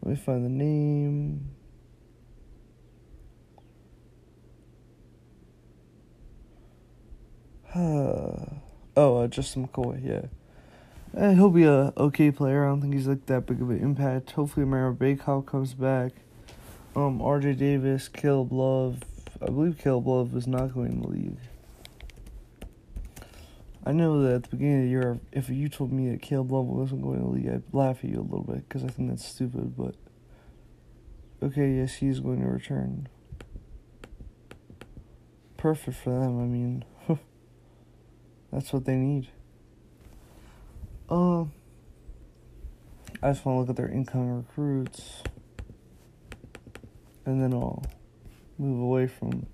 Let 0.02 0.10
me 0.10 0.18
find 0.18 0.44
the 0.44 0.50
name. 0.50 1.52
oh, 7.76 8.60
uh, 8.96 9.28
Justin 9.28 9.68
McCoy, 9.68 10.06
yeah. 10.06 10.28
Eh, 11.20 11.34
he'll 11.34 11.50
be 11.50 11.64
a 11.64 11.92
okay 11.98 12.30
player. 12.30 12.66
I 12.66 12.70
don't 12.70 12.82
think 12.82 12.94
he's 12.94 13.08
like 13.08 13.26
that 13.26 13.48
big 13.48 13.62
of 13.62 13.72
an 13.72 13.80
impact. 13.80 14.32
Hopefully, 14.32 14.64
Mara 14.64 14.94
Baycall 14.94 15.44
comes 15.44 15.74
back. 15.74 16.12
Um, 16.96 17.20
R.J. 17.20 17.54
Davis, 17.54 18.10
Caleb 18.10 18.52
Love. 18.52 19.00
I 19.42 19.48
believe 19.48 19.80
Caleb 19.80 20.06
Love 20.06 20.36
is 20.36 20.46
not 20.46 20.76
going 20.76 21.02
to 21.02 21.08
leave. 21.08 21.40
I 23.84 23.92
know 23.92 24.22
that 24.22 24.36
at 24.36 24.44
the 24.44 24.50
beginning 24.50 24.78
of 24.78 24.84
the 24.84 24.90
year, 24.90 25.20
if 25.32 25.50
you 25.50 25.68
told 25.68 25.92
me 25.92 26.12
that 26.12 26.22
Caleb 26.22 26.52
Love 26.52 26.66
wasn't 26.66 27.02
going 27.02 27.22
to 27.22 27.28
leave, 27.28 27.50
I'd 27.50 27.74
laugh 27.74 28.04
at 28.04 28.10
you 28.12 28.20
a 28.20 28.22
little 28.22 28.44
bit 28.44 28.70
because 28.70 28.84
I 28.84 28.88
think 28.88 29.10
that's 29.10 29.26
stupid. 29.26 29.76
But 29.76 29.96
okay, 31.42 31.78
yes, 31.78 31.96
he's 31.96 32.20
going 32.20 32.42
to 32.42 32.48
return. 32.48 33.08
Perfect 35.58 35.98
for 35.98 36.12
them. 36.12 36.40
I 36.40 36.46
mean. 36.46 36.86
That's 38.54 38.72
what 38.72 38.86
they 38.86 38.96
need. 38.96 39.30
Um, 41.10 41.52
I 43.22 43.32
just 43.32 43.44
want 43.46 43.56
to 43.56 43.60
look 43.62 43.70
at 43.72 43.76
their 43.78 43.90
incoming 43.90 44.38
recruits, 44.38 45.24
and 47.26 47.42
then 47.42 47.52
I'll 47.52 47.84
move 48.60 48.80
away 48.80 49.08
from. 49.08 49.48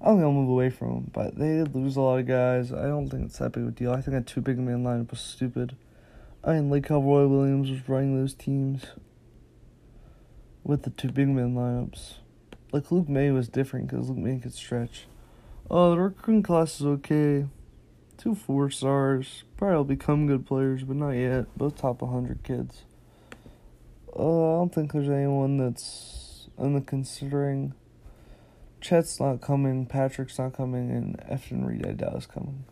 I 0.00 0.06
don't 0.06 0.18
think 0.18 0.24
I'll 0.24 0.32
move 0.32 0.50
away 0.50 0.70
from 0.70 0.88
them, 0.88 1.10
but 1.12 1.36
they 1.36 1.56
did 1.56 1.74
lose 1.74 1.96
a 1.96 2.00
lot 2.00 2.20
of 2.20 2.28
guys. 2.28 2.72
I 2.72 2.82
don't 2.82 3.08
think 3.08 3.24
it's 3.24 3.38
that 3.38 3.50
big 3.50 3.64
of 3.64 3.70
a 3.70 3.72
deal. 3.72 3.90
I 3.90 4.00
think 4.00 4.16
that 4.16 4.28
two 4.28 4.40
big 4.40 4.58
man 4.60 4.84
lineup 4.84 5.10
was 5.10 5.20
stupid. 5.20 5.74
I 6.44 6.52
didn't 6.52 6.70
like 6.70 6.88
how 6.88 7.00
Roy 7.00 7.26
Williams 7.26 7.72
was 7.72 7.88
running 7.88 8.16
those 8.16 8.34
teams 8.34 8.84
with 10.62 10.84
the 10.84 10.90
two 10.90 11.10
big 11.10 11.26
man 11.26 11.56
lineups. 11.56 12.18
Like 12.70 12.92
Luke 12.92 13.08
May 13.08 13.32
was 13.32 13.48
different 13.48 13.88
because 13.88 14.08
Luke 14.08 14.18
May 14.18 14.38
could 14.38 14.54
stretch. 14.54 15.08
Oh, 15.68 15.90
the 15.90 15.98
recruiting 15.98 16.44
class 16.44 16.78
is 16.78 16.86
okay. 16.86 17.46
Two 18.18 18.34
four 18.34 18.68
stars. 18.68 19.44
Probably 19.56 19.76
will 19.76 19.84
become 19.84 20.26
good 20.26 20.44
players, 20.44 20.82
but 20.82 20.96
not 20.96 21.12
yet. 21.12 21.46
Both 21.56 21.76
top 21.76 22.02
100 22.02 22.42
kids. 22.42 22.82
Uh, 24.14 24.54
I 24.54 24.58
don't 24.58 24.74
think 24.74 24.92
there's 24.92 25.08
anyone 25.08 25.56
that's 25.56 26.48
in 26.58 26.74
the 26.74 26.80
considering. 26.80 27.74
Chet's 28.80 29.20
not 29.20 29.40
coming, 29.40 29.86
Patrick's 29.86 30.38
not 30.38 30.52
coming, 30.52 30.90
and 30.90 31.18
Efton 31.30 31.66
Reid 31.66 31.86
I 31.86 31.92
doubt 31.92 32.16
is 32.16 32.26
coming. 32.26 32.64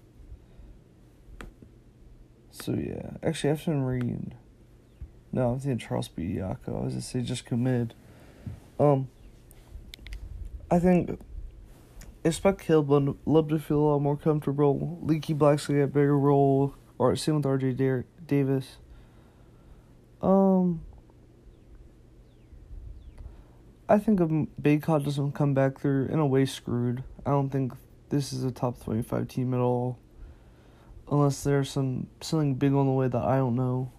So 2.50 2.72
yeah, 2.72 3.10
actually 3.22 3.54
Efton 3.54 3.86
Reid. 3.86 4.34
No, 5.32 5.52
I'm 5.52 5.60
thinking 5.60 5.78
Charles 5.78 6.08
Yako. 6.08 6.68
I 6.68 6.84
was 6.84 6.94
gonna 6.94 7.02
say 7.02 7.20
just 7.22 7.44
committed. 7.44 7.94
Um, 8.80 9.08
I 10.70 10.78
think 10.78 11.20
expect 12.26 12.60
Caleb 12.60 13.18
Love 13.24 13.48
to 13.48 13.58
feel 13.58 13.78
a 13.78 13.86
lot 13.92 14.02
more 14.02 14.16
comfortable. 14.16 14.98
Leaky 15.02 15.32
Black's 15.32 15.66
gonna 15.66 15.80
get 15.80 15.84
a 15.84 15.88
bigger 15.88 16.18
role, 16.18 16.74
or 16.98 17.14
same 17.16 17.36
with 17.36 17.44
RJ 17.44 18.04
Davis. 18.26 18.78
Um, 20.20 20.82
I 23.88 23.98
think 23.98 24.20
if 24.20 24.28
Bacot 24.60 25.04
doesn't 25.04 25.32
come 25.32 25.54
back, 25.54 25.80
they're 25.80 26.06
in 26.06 26.18
a 26.18 26.26
way 26.26 26.44
screwed. 26.46 27.04
I 27.24 27.30
don't 27.30 27.50
think 27.50 27.72
this 28.08 28.32
is 28.32 28.44
a 28.44 28.50
top 28.50 28.82
twenty-five 28.82 29.28
team 29.28 29.54
at 29.54 29.60
all, 29.60 29.98
unless 31.10 31.44
there's 31.44 31.70
some 31.70 32.08
something 32.20 32.54
big 32.54 32.72
on 32.72 32.86
the 32.86 32.92
way 32.92 33.08
that 33.08 33.22
I 33.22 33.36
don't 33.36 33.54
know. 33.54 33.92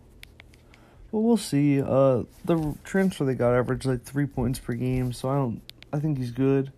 But 1.12 1.20
we'll 1.20 1.38
see. 1.38 1.82
Uh, 1.82 2.24
the 2.44 2.76
transfer 2.84 3.24
they 3.24 3.36
got 3.36 3.54
averaged 3.54 3.86
like 3.86 4.04
three 4.04 4.26
points 4.26 4.60
per 4.60 4.74
game, 4.74 5.14
so 5.14 5.30
I 5.30 5.36
don't. 5.36 5.62
I 5.94 6.00
think 6.00 6.18
he's 6.18 6.32
good. 6.32 6.74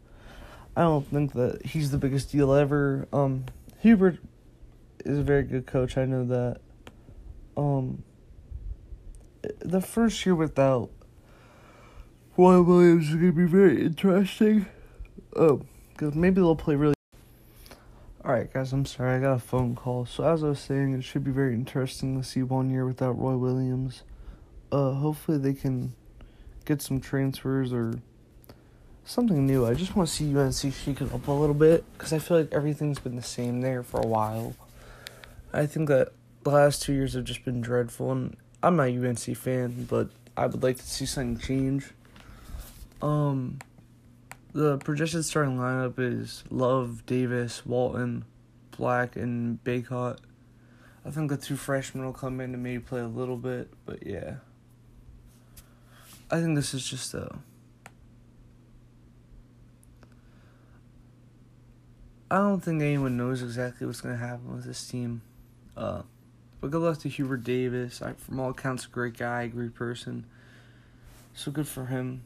I 0.79 0.83
don't 0.83 1.05
think 1.05 1.33
that 1.33 1.65
he's 1.65 1.91
the 1.91 1.98
biggest 1.98 2.31
deal 2.31 2.53
ever. 2.53 3.05
Um, 3.12 3.43
Hubert 3.79 4.17
is 5.03 5.17
a 5.17 5.24
very 5.24 5.43
good 5.43 5.65
coach. 5.65 5.98
I 5.98 6.05
know 6.05 6.24
that. 6.24 6.62
Um, 7.57 8.03
the 9.59 9.81
first 9.81 10.25
year 10.25 10.36
without 10.36 10.89
Roy 12.38 12.62
Williams 12.62 13.09
is 13.09 13.15
gonna 13.15 13.33
be 13.33 13.43
very 13.43 13.86
interesting. 13.86 14.67
Um, 15.36 15.67
cause 15.98 16.15
maybe 16.15 16.36
they'll 16.36 16.55
play 16.55 16.75
really. 16.75 16.95
Alright, 18.24 18.53
guys, 18.53 18.71
I'm 18.71 18.86
sorry, 18.86 19.17
I 19.17 19.19
got 19.19 19.33
a 19.33 19.39
phone 19.39 19.75
call. 19.75 20.05
So, 20.05 20.24
as 20.24 20.45
I 20.45 20.48
was 20.48 20.62
saying, 20.62 20.93
it 20.93 21.03
should 21.03 21.25
be 21.25 21.31
very 21.31 21.55
interesting 21.55 22.17
to 22.21 22.25
see 22.25 22.41
one 22.41 22.69
year 22.69 22.86
without 22.86 23.19
Roy 23.19 23.36
Williams. 23.36 24.03
Uh, 24.71 24.93
hopefully, 24.93 25.39
they 25.39 25.55
can 25.55 25.93
get 26.63 26.81
some 26.81 27.01
transfers 27.01 27.74
or 27.74 27.95
something 29.10 29.48
new. 29.48 29.66
I 29.66 29.74
just 29.74 29.96
want 29.96 30.08
to 30.08 30.13
see 30.13 30.38
UNC 30.38 30.74
shake 30.74 31.01
it 31.01 31.12
up 31.12 31.28
a 31.28 31.32
little 31.32 31.56
bit 31.56 31.84
because 31.94 32.13
I 32.13 32.20
feel 32.20 32.38
like 32.38 32.54
everything's 32.54 33.00
been 33.00 33.16
the 33.16 33.24
same 33.24 33.62
there 33.62 33.82
for 33.82 34.00
a 34.00 34.06
while. 34.06 34.56
I 35.51 35.66
think 35.66 35.89
that 35.89 36.10
the 36.44 36.51
last 36.51 36.84
two 36.84 36.94
years 36.94 37.16
have 37.16 37.24
just 37.24 37.44
been 37.44 37.60
dreadful, 37.60 38.12
and 38.12 38.38
I'm 38.62 38.75
not 38.75 38.89
a 38.89 39.08
UNC 39.08 39.36
fan, 39.36 39.88
but 39.89 40.10
I 40.38 40.46
would 40.46 40.62
like 40.62 40.78
to 40.78 40.86
see 40.86 41.08
something 41.08 41.39
change. 41.39 41.89
Um, 43.01 43.58
the 44.54 44.78
projected 44.78 45.25
starting 45.25 45.58
lineup 45.58 45.96
is 45.98 46.44
Love, 46.51 47.04
Davis, 47.08 47.66
Walton, 47.66 48.25
Black, 48.78 49.16
and 49.16 49.63
Bacot. 49.63 50.20
I 51.04 51.10
think 51.10 51.32
the 51.32 51.38
two 51.38 51.56
freshmen 51.56 52.06
will 52.06 52.13
come 52.13 52.39
in 52.42 52.54
and 52.54 52.62
maybe 52.62 52.84
play 52.84 53.01
a 53.01 53.08
little 53.08 53.38
bit, 53.38 53.70
but 53.88 54.06
yeah. 54.06 54.36
I 56.30 56.42
think 56.42 56.56
this 56.56 56.75
is 56.75 56.88
just 56.88 57.16
a 57.16 57.39
I 62.32 62.38
don't 62.38 62.62
think 62.62 62.82
anyone 62.82 63.18
knows 63.18 63.42
exactly 63.42 63.88
what's 63.88 64.02
going 64.02 64.15
to 64.15 64.24
happen 64.24 64.56
with 64.56 64.65
this 64.65 64.88
team. 64.88 65.22
Uh, 65.76 66.04
but 66.62 66.72
good 66.72 66.82
luck 66.82 67.00
to 67.00 67.10
Hubert 67.10 67.44
Davis. 67.44 68.02
I, 68.02 68.13
from 68.13 68.39
all 68.39 68.52
accounts, 68.52 68.86
a 68.86 68.89
great 68.89 69.18
guy, 69.18 69.48
great 69.48 69.74
person. 69.74 70.26
So 71.34 71.52
good 71.52 71.68
for 71.68 71.86
him. 71.86 72.22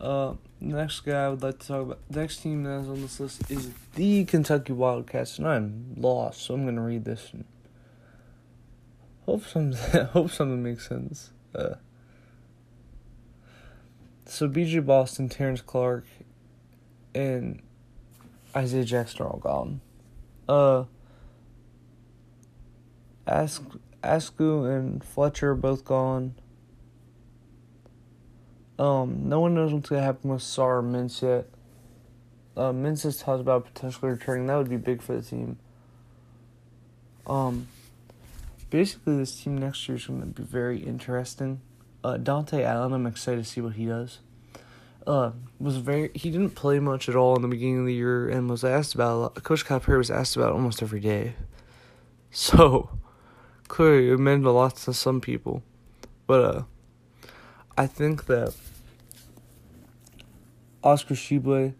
Uh, 0.00 0.34
next 0.60 1.00
guy 1.00 1.26
I 1.26 1.28
would 1.28 1.42
like 1.42 1.58
to 1.60 1.66
talk 1.66 1.82
about. 1.82 1.98
Next 2.10 2.38
team 2.38 2.64
that 2.64 2.80
is 2.80 2.88
on 2.88 3.02
this 3.02 3.20
list 3.20 3.50
is 3.50 3.70
the 3.94 4.24
Kentucky 4.24 4.72
Wildcats, 4.72 5.38
and 5.38 5.46
I'm 5.46 5.94
lost, 5.96 6.42
so 6.42 6.54
I'm 6.54 6.64
gonna 6.64 6.82
read 6.82 7.04
this. 7.04 7.30
And 7.32 7.44
hope 9.26 9.44
some 9.44 9.72
hope 10.12 10.30
something 10.30 10.62
makes 10.62 10.88
sense. 10.88 11.30
Uh, 11.54 11.74
so 14.26 14.48
BJ 14.48 14.84
Boston, 14.84 15.28
Terrence 15.28 15.60
Clarke, 15.60 16.06
and 17.14 17.62
Isaiah 18.54 18.84
Jackson 18.84 19.22
are 19.22 19.28
all 19.28 19.38
gone. 19.38 19.80
Uh, 20.48 20.84
Ask 23.26 23.62
Askew 24.02 24.64
and 24.64 25.02
Fletcher 25.02 25.52
are 25.52 25.54
both 25.54 25.84
gone. 25.84 26.34
Um, 28.78 29.28
no 29.28 29.40
one 29.40 29.54
knows 29.54 29.72
what's 29.72 29.88
gonna 29.88 30.02
happen 30.02 30.30
with 30.30 30.42
Sarr 30.42 30.82
Mintz 30.82 31.22
yet. 31.22 31.48
Uh, 32.56 32.72
Mintz 32.72 33.04
has 33.04 33.18
talked 33.18 33.40
about 33.40 33.64
potentially 33.72 34.10
returning. 34.10 34.46
That 34.46 34.56
would 34.56 34.68
be 34.68 34.76
big 34.76 35.00
for 35.00 35.16
the 35.16 35.22
team. 35.22 35.58
Um, 37.26 37.68
basically, 38.70 39.16
this 39.16 39.40
team 39.40 39.56
next 39.56 39.88
year 39.88 39.96
is 39.96 40.06
to 40.06 40.12
be 40.12 40.42
very 40.42 40.80
interesting. 40.80 41.60
Uh, 42.02 42.18
Dontaie 42.18 42.64
Allen, 42.64 42.92
I'm 42.92 43.06
excited 43.06 43.44
to 43.44 43.48
see 43.48 43.60
what 43.60 43.74
he 43.74 43.86
does 43.86 44.18
uh, 45.06 45.32
was 45.58 45.76
very 45.76 46.10
he 46.14 46.30
didn't 46.30 46.50
play 46.50 46.78
much 46.78 47.08
at 47.08 47.16
all 47.16 47.36
in 47.36 47.42
the 47.42 47.48
beginning 47.48 47.80
of 47.80 47.86
the 47.86 47.94
year 47.94 48.28
and 48.28 48.48
was 48.48 48.64
asked 48.64 48.94
about 48.94 49.12
a 49.12 49.16
lot. 49.16 49.42
Coach 49.42 49.64
Calipari 49.64 49.98
was 49.98 50.10
asked 50.10 50.36
about 50.36 50.52
almost 50.52 50.82
every 50.82 51.00
day. 51.00 51.34
So 52.34 52.88
clearly 53.68 54.08
it 54.08 54.18
meant 54.18 54.46
a 54.46 54.50
lot 54.50 54.76
to 54.76 54.94
some 54.94 55.20
people. 55.20 55.62
But 56.26 56.40
uh 56.40 56.62
I 57.76 57.86
think 57.86 58.24
that 58.24 58.54
Oscar 60.82 61.14
Tshiebwe 61.14 61.74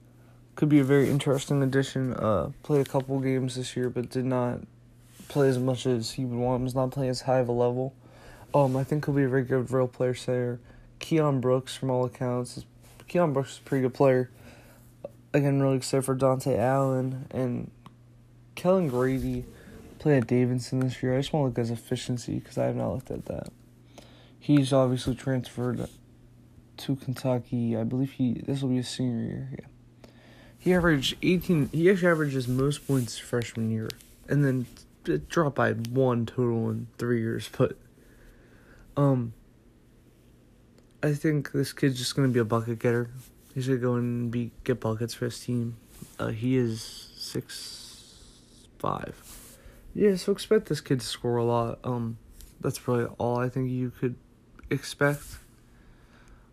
could 0.54 0.68
be 0.68 0.78
a 0.78 0.84
very 0.84 1.08
interesting 1.08 1.62
addition. 1.62 2.12
Uh 2.12 2.50
played 2.62 2.86
a 2.86 2.90
couple 2.90 3.18
games 3.20 3.56
this 3.56 3.74
year 3.74 3.88
but 3.88 4.10
did 4.10 4.26
not 4.26 4.60
play 5.28 5.48
as 5.48 5.58
much 5.58 5.86
as 5.86 6.10
he 6.12 6.26
would 6.26 6.38
want, 6.38 6.62
was 6.62 6.74
not 6.74 6.90
playing 6.90 7.08
as 7.08 7.22
high 7.22 7.38
of 7.38 7.48
a 7.48 7.52
level. 7.52 7.94
Um 8.52 8.76
I 8.76 8.84
think 8.84 9.06
he'll 9.06 9.14
be 9.14 9.22
a 9.22 9.28
very 9.28 9.44
good 9.44 9.70
real 9.70 9.88
player 9.88 10.14
there. 10.26 10.60
Keion 11.00 11.40
Brooks 11.40 11.74
from 11.74 11.88
all 11.88 12.04
accounts 12.04 12.58
is 12.58 12.66
Keion 13.12 13.34
Brooks 13.34 13.52
is 13.52 13.58
a 13.58 13.62
pretty 13.62 13.82
good 13.82 13.94
player. 13.94 14.30
Again, 15.34 15.60
really 15.60 15.76
excited 15.76 16.04
for 16.04 16.16
Dontaie 16.16 16.58
Allen 16.58 17.26
and 17.30 17.70
Kellan 18.54 18.88
Grady 18.88 19.44
played 19.98 20.22
at 20.22 20.26
Davidson 20.26 20.80
this 20.80 21.02
year. 21.02 21.14
I 21.14 21.18
just 21.18 21.32
want 21.32 21.42
to 21.44 21.48
look 21.48 21.58
at 21.58 21.70
his 21.70 21.78
efficiency 21.78 22.38
because 22.38 22.56
I 22.56 22.64
have 22.64 22.76
not 22.76 22.92
looked 22.92 23.10
at 23.10 23.26
that. 23.26 23.48
He's 24.38 24.72
obviously 24.72 25.14
transferred 25.14 25.88
to 26.78 26.96
Kentucky. 26.96 27.76
I 27.76 27.84
believe 27.84 28.12
he 28.12 28.42
this 28.46 28.62
will 28.62 28.70
be 28.70 28.76
his 28.76 28.88
senior 28.88 29.24
year. 29.24 29.48
Yeah, 29.52 30.10
he 30.58 30.74
averaged 30.74 31.16
eighteen. 31.22 31.68
He 31.72 31.90
actually 31.90 32.08
averages 32.08 32.48
most 32.48 32.86
points 32.86 33.18
freshman 33.18 33.70
year, 33.70 33.88
and 34.28 34.44
then 34.44 34.66
dropped 35.28 35.56
by 35.56 35.72
one 35.72 36.26
total 36.26 36.70
in 36.70 36.88
three 36.98 37.20
years. 37.20 37.48
But 37.56 37.76
um, 38.96 39.34
I 41.02 41.14
think 41.14 41.50
this 41.50 41.72
kid's 41.72 41.98
just 41.98 42.14
gonna 42.14 42.28
be 42.28 42.38
a 42.38 42.44
bucket 42.44 42.78
getter. 42.78 43.10
He's 43.54 43.66
gonna 43.66 43.80
go 43.80 43.94
and 43.94 44.30
be 44.30 44.52
get 44.62 44.80
buckets 44.80 45.14
for 45.14 45.24
his 45.24 45.40
team. 45.40 45.76
Uh, 46.18 46.28
he 46.28 46.56
is 46.56 47.10
six 47.16 48.14
five. 48.78 49.20
Yeah, 49.94 50.14
so 50.16 50.32
expect 50.32 50.68
this 50.68 50.80
kid 50.80 51.00
to 51.00 51.06
score 51.06 51.36
a 51.36 51.44
lot. 51.44 51.80
Um, 51.84 52.18
that's 52.60 52.78
probably 52.78 53.06
all 53.18 53.38
I 53.38 53.48
think 53.48 53.70
you 53.70 53.90
could 53.90 54.14
expect. 54.70 55.24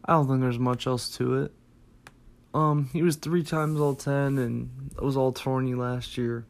I 0.04 0.14
don't 0.14 0.28
think 0.28 0.42
there's 0.42 0.60
much 0.60 0.88
else 0.88 1.10
to 1.18 1.44
it. 1.44 1.52
Um, 2.54 2.90
he 2.92 3.04
was 3.04 3.16
three 3.16 3.44
times 3.44 3.80
all 3.80 3.94
ten 3.94 4.40
and 4.40 4.92
it 4.98 5.04
was 5.04 5.16
all 5.16 5.32
tourney 5.32 5.76
last 5.76 6.18
year. 6.18 6.46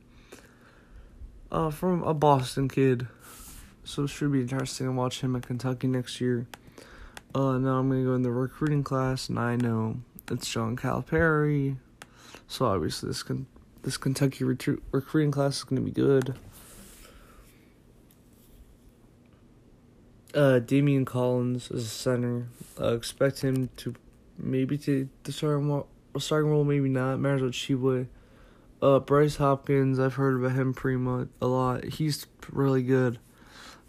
Uh, 1.51 1.69
from 1.69 2.03
a 2.03 2.13
Boston 2.13 2.69
kid, 2.69 3.07
so 3.83 4.03
it 4.03 4.07
should 4.09 4.31
be 4.31 4.41
interesting 4.41 4.85
to 4.85 4.91
watch 4.93 5.21
him 5.21 5.35
at 5.35 5.41
Kentucky 5.41 5.87
next 5.87 6.21
year. 6.21 6.47
Uh, 7.33 7.57
now 7.57 7.77
I'm 7.77 7.89
gonna 7.89 8.03
go 8.03 8.15
in 8.15 8.23
the 8.23 8.31
recruiting 8.31 8.83
class, 8.83 9.29
and 9.29 9.37
I 9.37 9.55
know 9.55 9.97
it's 10.31 10.49
John 10.49 10.75
Calipari, 10.75 11.77
so 12.47 12.65
obviously 12.65 13.09
this 13.09 13.23
con- 13.23 13.45
this 13.83 13.97
Kentucky 13.97 14.43
recru- 14.43 14.81
recruiting 14.91 15.31
class 15.31 15.57
is 15.57 15.63
gonna 15.63 15.81
be 15.81 15.91
good. 15.91 16.35
Uh, 20.33 20.59
Daimion 20.63 21.05
Collins 21.05 21.71
is 21.71 21.85
a 21.85 21.89
center. 21.89 22.47
Uh, 22.79 22.95
expect 22.95 23.41
him 23.41 23.69
to 23.77 23.95
maybe 24.37 24.77
take 24.77 25.07
the 25.23 25.31
starting 25.31 25.69
role, 25.69 25.87
starting 26.17 26.51
role, 26.51 26.63
maybe 26.63 26.89
not. 26.89 27.19
Matters 27.19 27.41
what 27.41 27.51
Tshiebwe. 27.51 28.07
Uh, 28.81 28.99
Bryce 28.99 29.35
Hopkins, 29.37 29.99
I've 29.99 30.13
heard 30.13 30.39
about 30.39 30.55
him 30.55 30.73
pretty 30.73 30.97
much 30.97 31.27
a 31.41 31.47
lot. 31.47 31.83
He's 31.83 32.27
really 32.51 32.83
good. 32.83 33.19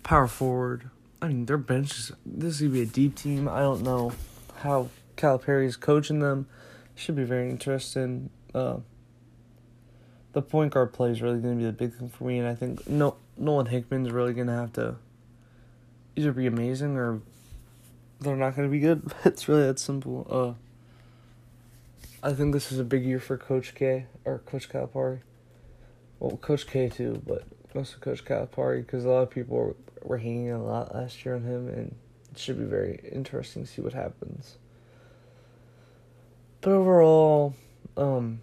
Power 0.02 0.26
forward. 0.26 0.90
I 1.22 1.28
mean, 1.28 1.46
their 1.46 1.58
bench 1.58 1.98
is 1.98 2.12
this 2.24 2.54
is 2.54 2.60
gonna 2.62 2.72
be 2.72 2.82
a 2.82 2.86
deep 2.86 3.14
team. 3.14 3.48
I 3.48 3.60
don't 3.60 3.82
know 3.82 4.12
how 4.56 4.88
Calipari 5.16 5.66
is 5.66 5.76
coaching 5.76 6.20
them. 6.20 6.46
Should 6.94 7.16
be 7.16 7.24
very 7.24 7.50
interesting. 7.50 8.30
Uh, 8.54 8.78
the 10.32 10.42
point 10.42 10.72
guard 10.72 10.92
play 10.92 11.10
is 11.10 11.22
really 11.22 11.40
going 11.40 11.54
to 11.54 11.58
be 11.58 11.64
the 11.64 11.72
big 11.72 11.94
thing 11.94 12.08
for 12.08 12.24
me, 12.24 12.38
and 12.38 12.46
I 12.46 12.54
think 12.54 12.88
no 12.88 13.16
Nolan 13.36 13.66
Hickman's 13.66 14.10
really 14.10 14.32
going 14.32 14.46
to 14.46 14.52
have 14.52 14.72
to 14.74 14.96
either 16.16 16.32
be 16.32 16.46
amazing 16.46 16.96
or 16.96 17.20
they're 18.20 18.36
not 18.36 18.54
going 18.54 18.68
to 18.68 18.72
be 18.72 18.80
good. 18.80 19.12
It's 19.24 19.48
really 19.48 19.66
that 19.66 19.78
simple. 19.78 20.26
Uh, 20.30 22.26
I 22.26 22.34
think 22.34 22.52
this 22.52 22.70
is 22.70 22.78
a 22.78 22.84
big 22.84 23.04
year 23.04 23.18
for 23.18 23.38
Coach 23.38 23.74
K 23.74 24.06
or 24.24 24.38
Coach 24.40 24.68
Calipari. 24.68 25.20
Well, 26.18 26.36
Coach 26.36 26.66
K 26.66 26.88
too, 26.88 27.22
but 27.26 27.44
mostly 27.74 28.00
Coach 28.00 28.24
Calipari 28.24 28.84
because 28.84 29.04
a 29.04 29.08
lot 29.08 29.22
of 29.22 29.30
people 29.30 29.74
were, 30.02 30.18
hanging 30.18 30.50
a 30.50 30.62
lot 30.62 30.94
last 30.94 31.24
year 31.24 31.34
on 31.34 31.42
him, 31.42 31.68
and 31.68 31.94
it 32.32 32.38
should 32.38 32.58
be 32.58 32.64
very 32.64 33.00
interesting 33.12 33.64
to 33.64 33.68
see 33.70 33.82
what 33.82 33.92
happens. 33.92 34.58
But 36.60 36.72
overall, 36.72 37.54
um, 37.96 38.42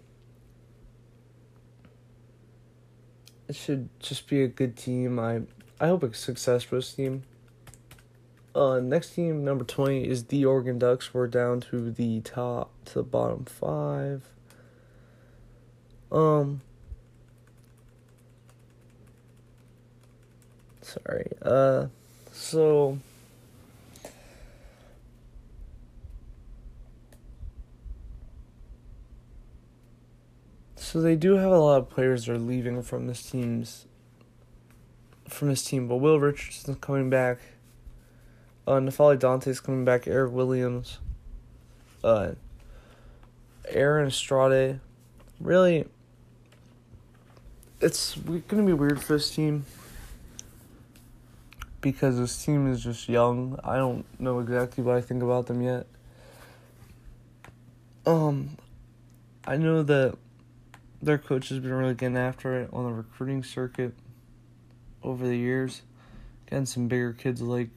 it 3.46 3.56
should 3.56 3.88
just 4.00 4.28
be 4.28 4.42
a 4.42 4.48
good 4.48 4.76
team. 4.76 5.18
I 5.18 5.42
I 5.80 5.86
hope 5.86 6.02
it's 6.04 6.18
success 6.18 6.64
for 6.64 6.76
this 6.76 6.92
team. 6.94 7.22
Uh, 8.54 8.80
next 8.80 9.14
team 9.14 9.44
number 9.44 9.64
twenty 9.64 10.08
is 10.08 10.24
the 10.24 10.44
Oregon 10.44 10.78
Ducks. 10.78 11.14
We're 11.14 11.28
down 11.28 11.60
to 11.70 11.90
the 11.90 12.20
top 12.22 12.72
to 12.86 12.94
the 12.94 13.02
bottom 13.04 13.44
five. 13.44 14.28
Um. 16.10 16.62
Sorry. 20.88 21.30
Uh, 21.42 21.86
so. 22.32 22.98
So 30.76 31.02
they 31.02 31.16
do 31.16 31.34
have 31.34 31.50
a 31.50 31.58
lot 31.58 31.76
of 31.76 31.90
players 31.90 32.24
that 32.24 32.32
are 32.32 32.38
leaving 32.38 32.82
from 32.82 33.06
this 33.06 33.22
team's 33.30 33.84
from 35.26 35.48
this 35.48 35.62
team, 35.62 35.88
but 35.88 35.96
Will 35.96 36.18
Richardson's 36.18 36.78
coming 36.80 37.10
back. 37.10 37.38
Uh, 38.66 38.76
N'Faly 38.76 39.18
Dante's 39.18 39.60
coming 39.60 39.84
back. 39.84 40.06
Eric 40.06 40.32
Williams. 40.32 41.00
Uh, 42.02 42.30
Aaron 43.68 44.06
Estrada. 44.08 44.80
Really, 45.38 45.86
it's 47.82 48.16
gonna 48.16 48.62
be 48.62 48.72
weird 48.72 49.02
for 49.02 49.14
this 49.14 49.34
team 49.34 49.66
because 51.80 52.18
this 52.18 52.44
team 52.44 52.70
is 52.70 52.82
just 52.82 53.08
young. 53.08 53.58
I 53.62 53.76
don't 53.76 54.04
know 54.20 54.40
exactly 54.40 54.82
what 54.82 54.96
I 54.96 55.00
think 55.00 55.22
about 55.22 55.46
them 55.46 55.62
yet. 55.62 55.86
Um, 58.06 58.56
I 59.46 59.56
know 59.56 59.82
that 59.82 60.16
their 61.02 61.18
coach 61.18 61.50
has 61.50 61.58
been 61.58 61.72
really 61.72 61.94
getting 61.94 62.16
after 62.16 62.60
it 62.60 62.70
on 62.72 62.84
the 62.84 62.92
recruiting 62.92 63.44
circuit 63.44 63.94
over 65.02 65.26
the 65.26 65.36
years, 65.36 65.82
getting 66.48 66.66
some 66.66 66.88
bigger 66.88 67.12
kids 67.12 67.40
like 67.40 67.70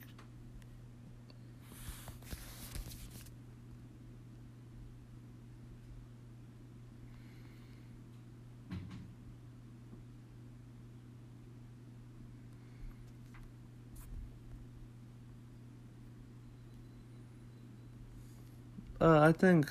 Uh, 19.02 19.18
I 19.18 19.32
think 19.32 19.68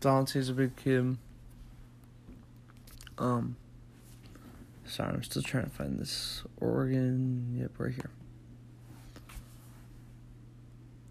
Dante's 0.00 0.50
a 0.50 0.52
big 0.52 0.76
kid. 0.76 1.16
Um, 3.16 3.56
sorry, 4.84 5.14
I'm 5.14 5.22
still 5.22 5.40
trying 5.40 5.64
to 5.64 5.70
find 5.70 5.98
this 5.98 6.42
Oregon. 6.60 7.56
Yep, 7.58 7.70
right 7.78 7.94
here. 7.94 8.10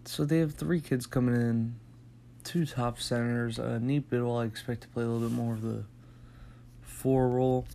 So 0.04 0.24
they 0.24 0.38
have 0.38 0.54
three 0.54 0.80
kids 0.80 1.06
coming 1.08 1.34
in, 1.34 1.74
two 2.44 2.64
top 2.64 3.00
centers. 3.00 3.58
Uh, 3.58 3.80
Nate 3.82 4.08
Bittle, 4.08 4.40
I 4.40 4.44
expect 4.44 4.82
to 4.82 4.88
play 4.88 5.02
a 5.02 5.08
little 5.08 5.28
bit 5.28 5.36
more 5.36 5.54
of 5.54 5.62
the 5.62 5.82
four 6.82 7.28
role, 7.30 7.66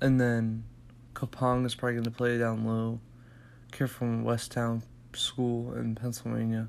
and 0.00 0.20
then 0.20 0.62
Kapong 1.12 1.66
is 1.66 1.74
probably 1.74 1.94
going 1.94 2.04
to 2.04 2.12
play 2.12 2.38
down 2.38 2.64
low. 2.64 3.00
Kid 3.72 3.90
from 3.90 4.24
Westtown 4.24 4.82
School 5.12 5.74
in 5.74 5.96
Pennsylvania 5.96 6.68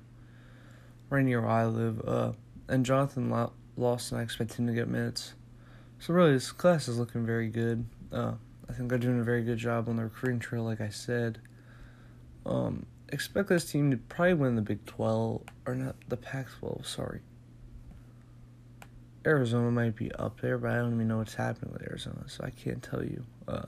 right 1.09 1.23
near 1.23 1.41
where 1.41 1.49
I 1.49 1.65
live. 1.65 2.01
Uh, 2.05 2.31
and 2.67 2.85
Jonathan 2.85 3.33
Lawson, 3.75 4.17
I 4.17 4.21
expect 4.23 4.53
him 4.53 4.67
to 4.67 4.73
get 4.73 4.87
minutes. 4.87 5.33
So 5.99 6.13
really, 6.13 6.33
this 6.33 6.51
class 6.51 6.87
is 6.87 6.97
looking 6.97 7.25
very 7.25 7.49
good. 7.49 7.85
Uh, 8.11 8.33
I 8.69 8.73
think 8.73 8.89
they're 8.89 8.97
doing 8.97 9.19
a 9.19 9.23
very 9.23 9.43
good 9.43 9.57
job 9.57 9.89
on 9.89 9.95
the 9.95 10.03
recruiting 10.03 10.39
trail, 10.39 10.63
like 10.63 10.81
I 10.81 10.89
said. 10.89 11.39
Um, 12.45 12.85
expect 13.09 13.49
this 13.49 13.69
team 13.69 13.91
to 13.91 13.97
probably 13.97 14.35
win 14.35 14.55
the 14.55 14.61
Big 14.61 14.85
12, 14.85 15.41
or 15.65 15.75
not 15.75 15.95
the 16.07 16.17
Pac 16.17 16.47
12, 16.59 16.85
sorry. 16.85 17.21
Arizona 19.25 19.71
might 19.71 19.95
be 19.95 20.11
up 20.13 20.39
there, 20.41 20.57
but 20.57 20.71
I 20.71 20.75
don't 20.75 20.93
even 20.93 21.07
know 21.07 21.17
what's 21.17 21.35
happening 21.35 21.73
with 21.73 21.81
Arizona, 21.81 22.23
so 22.27 22.43
I 22.43 22.49
can't 22.49 22.81
tell 22.81 23.03
you. 23.03 23.25
Uh, 23.47 23.65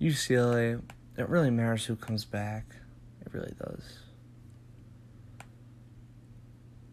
UCLA, 0.00 0.82
it 1.16 1.28
really 1.28 1.50
matters 1.50 1.84
who 1.84 1.96
comes 1.96 2.24
back. 2.24 2.64
It 3.20 3.32
really 3.32 3.54
does. 3.58 4.07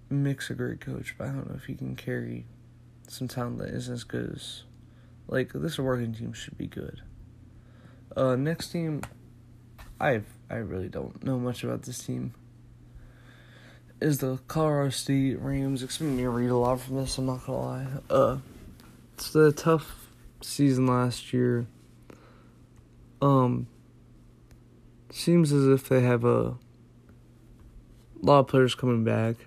Mick's 0.09 0.49
a 0.49 0.53
great 0.53 0.81
coach, 0.81 1.15
but 1.17 1.25
I 1.25 1.31
don't 1.31 1.49
know 1.49 1.55
if 1.55 1.65
he 1.65 1.75
can 1.75 1.95
carry 1.95 2.45
some 3.07 3.27
talent 3.27 3.59
that 3.59 3.69
isn't 3.69 3.93
as 3.93 4.03
good 4.03 4.33
as 4.35 4.63
like 5.27 5.53
this 5.53 5.79
working 5.79 6.13
team 6.13 6.33
should 6.33 6.57
be 6.57 6.67
good. 6.67 7.01
Uh, 8.15 8.35
next 8.35 8.69
team, 8.69 9.01
I've 9.99 10.25
I 10.49 10.55
really 10.55 10.89
don't 10.89 11.23
know 11.23 11.39
much 11.39 11.63
about 11.63 11.83
this 11.83 12.03
team. 12.03 12.33
Is 14.01 14.19
the 14.19 14.39
Colorado 14.47 14.89
State 14.89 15.39
Rams? 15.39 15.81
Expect 15.81 16.11
me 16.11 16.23
to 16.23 16.29
read 16.29 16.49
a 16.49 16.57
lot 16.57 16.81
from 16.81 16.97
this. 16.97 17.17
I'm 17.17 17.25
not 17.25 17.45
gonna 17.45 17.59
lie. 17.59 17.87
Uh, 18.09 18.37
it's 19.13 19.31
the 19.31 19.51
tough 19.51 20.09
season 20.41 20.85
last 20.85 21.33
year. 21.33 21.65
Um, 23.21 23.67
seems 25.09 25.51
as 25.51 25.67
if 25.67 25.89
they 25.89 26.01
have 26.01 26.23
a 26.25 26.57
lot 28.21 28.39
of 28.39 28.47
players 28.47 28.75
coming 28.75 29.03
back. 29.03 29.37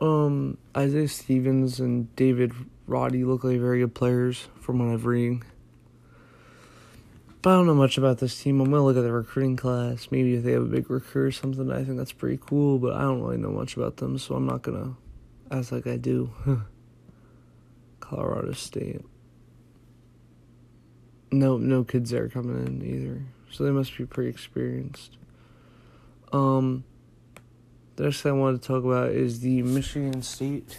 Um, 0.00 0.58
Isaiah 0.76 1.08
Stevens 1.08 1.80
and 1.80 2.14
David 2.14 2.52
Roddy 2.86 3.24
look 3.24 3.44
like 3.44 3.58
very 3.58 3.80
good 3.80 3.94
players 3.94 4.48
from 4.60 4.78
what 4.78 4.92
I've 4.92 5.06
reading. 5.06 5.42
But 7.42 7.50
I 7.50 7.54
don't 7.54 7.66
know 7.66 7.74
much 7.74 7.98
about 7.98 8.18
this 8.18 8.40
team. 8.40 8.60
I'm 8.60 8.70
gonna 8.70 8.84
look 8.84 8.96
at 8.96 9.02
the 9.02 9.12
recruiting 9.12 9.56
class. 9.56 10.08
Maybe 10.10 10.34
if 10.34 10.44
they 10.44 10.52
have 10.52 10.62
a 10.62 10.66
big 10.66 10.90
recruit 10.90 11.26
or 11.26 11.32
something, 11.32 11.70
I 11.70 11.84
think 11.84 11.96
that's 11.96 12.12
pretty 12.12 12.38
cool. 12.44 12.78
But 12.78 12.94
I 12.94 13.02
don't 13.02 13.22
really 13.22 13.36
know 13.36 13.50
much 13.50 13.76
about 13.76 13.96
them, 13.98 14.18
so 14.18 14.34
I'm 14.34 14.46
not 14.46 14.62
gonna 14.62 14.94
act 15.50 15.72
like 15.72 15.86
I 15.86 15.96
do. 15.96 16.32
Colorado 18.00 18.52
State. 18.52 19.02
No, 21.30 21.58
no 21.58 21.84
kids 21.84 22.10
there 22.10 22.28
coming 22.28 22.66
in 22.66 22.82
either, 22.82 23.22
so 23.50 23.64
they 23.64 23.70
must 23.70 23.96
be 23.96 24.06
pretty 24.06 24.30
experienced. 24.30 25.18
Um, 26.32 26.84
the 27.98 28.04
next 28.04 28.22
thing 28.22 28.30
I 28.30 28.34
wanted 28.36 28.62
to 28.62 28.68
talk 28.68 28.84
about 28.84 29.10
is 29.10 29.40
the 29.40 29.60
Michigan 29.62 30.22
State 30.22 30.78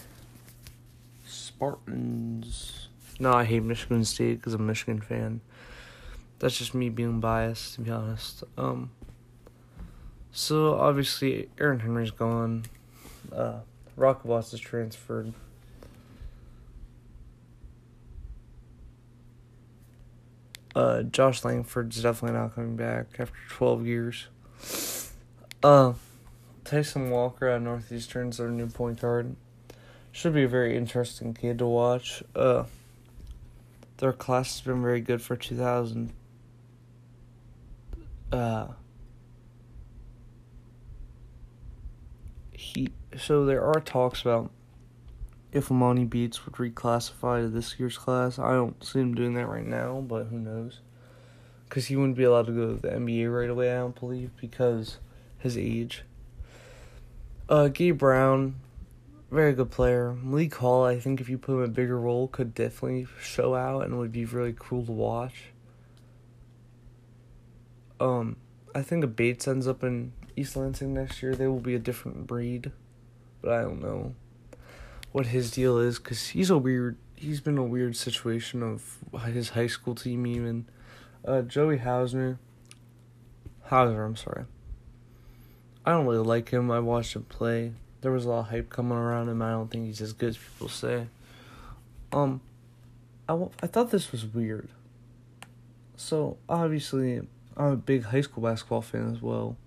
Spartans. 1.27 2.87
No, 3.19 3.33
I 3.33 3.43
hate 3.43 3.61
Michigan 3.61 4.05
State 4.05 4.35
because 4.35 4.53
I'm 4.53 4.61
a 4.61 4.63
Michigan 4.63 5.01
fan. 5.01 5.41
That's 6.39 6.57
just 6.57 6.73
me 6.73 6.87
being 6.87 7.19
biased, 7.19 7.73
to 7.73 7.81
be 7.81 7.91
honest. 7.91 8.45
Um, 8.57 8.91
so 10.31 10.75
obviously 10.75 11.49
Aaron 11.59 11.81
Henry's 11.81 12.11
gone. 12.11 12.63
Uh, 13.33 13.59
is 13.97 14.59
transferred. 14.61 15.33
Uh, 20.73 21.01
Josh 21.03 21.43
Langford's 21.43 22.01
definitely 22.01 22.39
not 22.39 22.55
coming 22.55 22.77
back 22.77 23.07
after 23.19 23.35
12 23.49 23.85
years. 23.85 24.27
Uh, 25.61 25.91
Tyson 26.69 27.09
Walker 27.09 27.47
at 27.47 27.63
Northeastern's 27.63 28.37
their 28.37 28.49
new 28.49 28.67
point 28.67 29.01
guard. 29.01 29.35
Should 30.11 30.35
be 30.35 30.43
a 30.43 30.47
very 30.47 30.77
interesting 30.77 31.33
kid 31.33 31.57
to 31.57 31.65
watch. 31.65 32.21
Uh, 32.35 32.65
their 33.97 34.13
class 34.13 34.51
has 34.51 34.61
been 34.61 34.79
very 34.79 35.01
good 35.01 35.19
for 35.19 35.35
2000. 35.35 36.13
Uh, 38.31 38.67
he 42.51 42.89
so 43.17 43.45
there 43.45 43.65
are 43.65 43.81
talks 43.81 44.21
about 44.21 44.51
if 45.51 45.69
Emoni 45.69 46.07
Bates 46.07 46.45
would 46.45 46.53
reclassify 46.53 47.41
to 47.41 47.49
this 47.49 47.79
year's 47.79 47.97
class. 47.97 48.37
I 48.37 48.51
don't 48.51 48.83
see 48.83 48.99
him 48.99 49.15
doing 49.15 49.33
that 49.33 49.47
right 49.47 49.65
now, 49.65 50.01
but 50.01 50.25
who 50.25 50.37
knows? 50.37 50.81
Because 51.67 51.87
he 51.87 51.95
wouldn't 51.95 52.17
be 52.17 52.25
allowed 52.25 52.45
to 52.45 52.51
go 52.51 52.75
to 52.75 52.79
the 52.79 52.89
NBA 52.89 53.35
right 53.35 53.49
away, 53.49 53.71
I 53.71 53.77
don't 53.77 53.99
believe, 53.99 54.29
because 54.39 54.99
his 55.39 55.57
age. 55.57 56.03
Uh, 57.49 57.67
Gabe 57.67 57.97
Brown, 57.97 58.59
very 59.31 59.53
good 59.53 59.71
player. 59.71 60.13
Malik 60.13 60.53
Hall, 60.53 60.85
I 60.85 60.99
think 60.99 61.19
if 61.19 61.29
you 61.29 61.39
put 61.39 61.53
him 61.53 61.63
in 61.63 61.65
a 61.65 61.73
bigger 61.73 61.99
role, 61.99 62.27
could 62.27 62.53
definitely 62.53 63.07
show 63.19 63.55
out 63.55 63.85
and 63.85 63.97
would 63.97 64.11
be 64.11 64.23
really 64.23 64.53
cool 64.55 64.85
to 64.85 64.91
watch. 64.91 65.45
Um, 67.99 68.35
I 68.75 68.83
think 68.83 69.03
if 69.03 69.15
Bates 69.15 69.47
ends 69.47 69.67
up 69.67 69.83
in 69.83 70.13
East 70.35 70.55
Lansing 70.55 70.93
next 70.93 71.23
year, 71.23 71.33
they 71.33 71.47
will 71.47 71.59
be 71.59 71.73
a 71.73 71.79
different 71.79 72.27
breed, 72.27 72.71
but 73.41 73.51
I 73.51 73.63
don't 73.63 73.81
know 73.81 74.13
what 75.11 75.25
his 75.25 75.49
deal 75.49 75.79
is 75.79 75.97
because 75.97 76.27
he's 76.27 76.51
a 76.51 76.57
weird. 76.59 76.97
He's 77.15 77.41
been 77.41 77.57
a 77.57 77.63
weird 77.63 77.97
situation 77.97 78.61
of 78.61 78.99
his 79.25 79.49
high 79.49 79.67
school 79.67 79.95
team 79.95 80.27
even. 80.27 80.67
Uh, 81.25 81.41
Joey 81.41 81.79
Hausner. 81.79 82.37
Hauser, 83.63 84.03
I'm 84.03 84.15
sorry. 84.15 84.45
I 85.89 85.93
don't 85.93 86.05
really 86.05 86.23
like 86.23 86.49
him. 86.49 86.69
I 86.69 86.79
watched 86.79 87.15
him 87.15 87.23
play. 87.23 87.71
There 88.01 88.11
was 88.11 88.23
a 88.23 88.29
lot 88.29 88.39
of 88.41 88.49
hype 88.49 88.69
coming 88.69 88.95
around 88.95 89.27
him. 89.27 89.41
I 89.41 89.49
don't 89.49 89.71
think 89.71 89.87
he's 89.87 90.01
as 90.01 90.13
good 90.13 90.29
as 90.29 90.37
people 90.37 90.69
say. 90.69 91.07
Um, 92.11 92.41
I, 93.27 93.33
I 93.63 93.65
thought 93.65 93.89
this 93.89 94.11
was 94.11 94.23
weird. 94.23 94.69
So 95.97 96.37
obviously, 96.47 97.21
I'm 97.57 97.71
a 97.71 97.75
big 97.75 98.03
high 98.03 98.21
school 98.21 98.43
basketball 98.43 98.83
fan 98.83 99.11
as 99.11 99.19
well. 99.19 99.57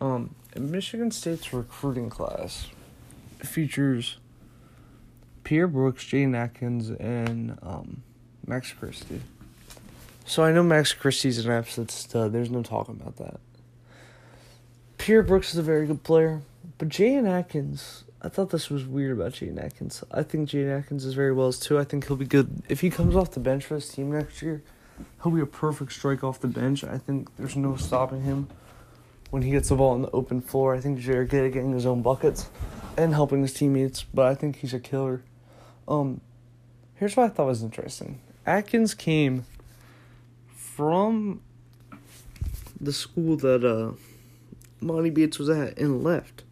Um, 0.00 0.36
Michigan 0.56 1.10
State's 1.10 1.52
recruiting 1.52 2.08
class 2.08 2.68
features 3.40 4.18
Pierre 5.42 5.66
Brooks, 5.66 6.04
Jaden 6.04 6.36
Akins, 6.36 6.90
and 6.90 7.58
um, 7.60 8.04
Max 8.46 8.72
Christie. 8.72 9.22
So 10.26 10.44
I 10.44 10.52
know 10.52 10.62
Max 10.62 10.92
Christie's 10.92 11.44
an 11.44 11.50
absolute 11.50 11.90
stud. 11.90 12.32
There's 12.32 12.50
no 12.50 12.62
talking 12.62 13.00
about 13.00 13.16
that. 13.16 13.40
Pierre 15.02 15.24
Brooks 15.24 15.50
is 15.50 15.58
a 15.58 15.64
very 15.64 15.84
good 15.84 16.04
player, 16.04 16.42
but 16.78 16.88
Jaden 16.88 17.28
Akins, 17.28 18.04
I 18.22 18.28
thought 18.28 18.50
this 18.50 18.70
was 18.70 18.86
weird 18.86 19.18
about 19.18 19.32
Jaden 19.32 19.60
Akins. 19.60 20.04
I 20.12 20.22
think 20.22 20.50
Jaden 20.50 20.78
Akins 20.78 21.04
is 21.04 21.14
very 21.14 21.32
well 21.32 21.52
too. 21.52 21.76
I 21.76 21.82
think 21.82 22.06
he'll 22.06 22.16
be 22.16 22.24
good 22.24 22.62
if 22.68 22.82
he 22.82 22.88
comes 22.88 23.16
off 23.16 23.32
the 23.32 23.40
bench 23.40 23.64
for 23.64 23.74
his 23.74 23.88
team 23.88 24.12
next 24.12 24.42
year. 24.42 24.62
He'll 25.20 25.32
be 25.32 25.40
a 25.40 25.46
perfect 25.46 25.90
strike 25.90 26.22
off 26.22 26.38
the 26.38 26.46
bench. 26.46 26.84
I 26.84 26.98
think 26.98 27.34
there's 27.36 27.56
no 27.56 27.74
stopping 27.74 28.22
him 28.22 28.46
when 29.30 29.42
he 29.42 29.50
gets 29.50 29.70
the 29.70 29.74
ball 29.74 29.90
on 29.90 30.02
the 30.02 30.10
open 30.12 30.40
floor. 30.40 30.72
I 30.72 30.78
think 30.78 31.04
good 31.04 31.32
at 31.32 31.52
getting 31.52 31.72
his 31.72 31.84
own 31.84 32.02
buckets 32.02 32.48
and 32.96 33.12
helping 33.12 33.42
his 33.42 33.52
teammates. 33.52 34.04
But 34.04 34.26
I 34.26 34.36
think 34.36 34.58
he's 34.58 34.72
a 34.72 34.78
killer. 34.78 35.24
Um, 35.88 36.20
here's 36.94 37.16
what 37.16 37.24
I 37.24 37.28
thought 37.28 37.46
was 37.46 37.64
interesting. 37.64 38.20
Akins 38.46 38.94
came 38.94 39.46
from 40.54 41.40
the 42.80 42.92
school 42.92 43.36
that 43.38 43.64
uh 43.64 43.96
Emoni 44.82 45.12
Bates 45.12 45.38
was 45.38 45.48
at 45.48 45.78
and 45.78 46.02
left. 46.02 46.44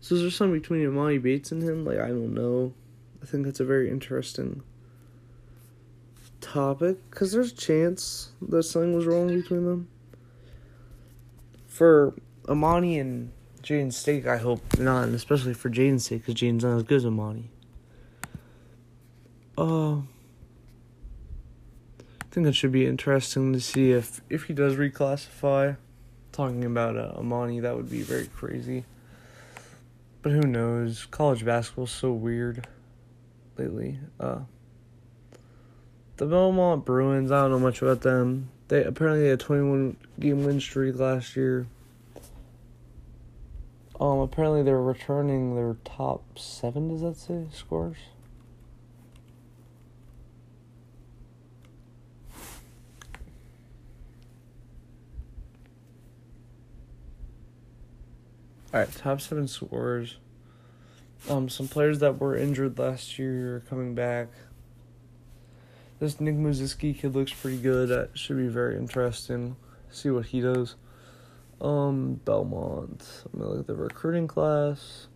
So 0.00 0.14
is 0.14 0.22
there 0.22 0.30
something 0.30 0.58
between 0.58 0.86
Emoni 0.86 1.20
Bates 1.20 1.52
and 1.52 1.62
him? 1.62 1.84
Like 1.84 1.98
I 1.98 2.08
don't 2.08 2.34
know. 2.34 2.72
I 3.22 3.26
think 3.26 3.44
that's 3.44 3.60
a 3.60 3.64
very 3.64 3.90
interesting 3.90 4.62
topic 6.40 6.98
because 7.10 7.32
there's 7.32 7.52
a 7.52 7.56
chance 7.56 8.30
that 8.40 8.62
something 8.62 8.94
was 8.94 9.06
wrong 9.06 9.28
between 9.28 9.66
them. 9.66 9.88
For 11.66 12.14
Emoni 12.44 13.00
and 13.00 13.30
Jaden's 13.62 13.96
sake, 13.96 14.26
I 14.26 14.38
hope 14.38 14.78
not, 14.78 15.04
and 15.04 15.14
especially 15.14 15.54
for 15.54 15.70
Jaden's 15.70 16.04
sake, 16.06 16.22
because 16.24 16.34
Jaden's 16.34 16.64
not 16.64 16.76
as 16.76 16.82
good 16.82 16.96
as 16.96 17.04
Emoni. 17.04 17.44
Uh, 19.58 19.96
I 19.96 20.02
think 22.30 22.46
it 22.46 22.54
should 22.54 22.72
be 22.72 22.86
interesting 22.86 23.52
to 23.52 23.60
see 23.60 23.92
if 23.92 24.22
if 24.30 24.44
he 24.44 24.54
does 24.54 24.76
reclassify. 24.76 25.76
Talking 26.32 26.64
about 26.64 26.96
uh, 26.96 27.12
Emoni, 27.18 27.62
that 27.62 27.76
would 27.76 27.90
be 27.90 28.02
very 28.02 28.26
crazy. 28.26 28.84
But 30.22 30.32
who 30.32 30.42
knows? 30.42 31.06
College 31.06 31.44
basketball's 31.44 31.90
so 31.90 32.12
weird 32.12 32.66
lately. 33.56 33.98
Uh, 34.18 34.40
the 36.16 36.26
Belmont 36.26 36.84
Bruins, 36.84 37.32
I 37.32 37.42
don't 37.42 37.50
know 37.50 37.58
much 37.58 37.80
about 37.80 38.02
them. 38.02 38.50
They 38.68 38.84
apparently 38.84 39.28
had 39.28 39.40
a 39.40 39.42
21 39.42 39.96
game 40.18 40.44
win 40.44 40.60
streak 40.60 40.98
last 40.98 41.34
year. 41.34 41.66
Um, 43.98 44.18
apparently 44.20 44.62
they're 44.62 44.80
returning 44.80 45.56
their 45.56 45.76
top 45.84 46.38
seven. 46.38 46.88
Does 46.88 47.00
that 47.00 47.16
say 47.16 47.46
scores? 47.52 47.96
All 58.72 58.78
right, 58.78 58.92
top 58.92 59.20
seven 59.20 59.48
scores. 59.48 60.18
Um, 61.28 61.48
some 61.48 61.66
players 61.66 61.98
that 61.98 62.20
were 62.20 62.36
injured 62.36 62.78
last 62.78 63.18
year 63.18 63.56
are 63.56 63.60
coming 63.60 63.96
back. 63.96 64.28
This 65.98 66.20
Nick 66.20 66.36
Muszynski 66.36 66.96
kid 66.96 67.16
looks 67.16 67.32
pretty 67.32 67.58
good. 67.58 67.88
That 67.88 68.10
should 68.14 68.36
be 68.36 68.46
very 68.46 68.76
interesting. 68.76 69.56
See 69.90 70.10
what 70.10 70.26
he 70.26 70.40
does. 70.40 70.76
Um, 71.60 72.20
Belmont. 72.24 73.04
I'm 73.32 73.40
gonna 73.40 73.50
look 73.50 73.60
at 73.60 73.66
the 73.66 73.74
recruiting 73.74 74.28
class. 74.28 75.08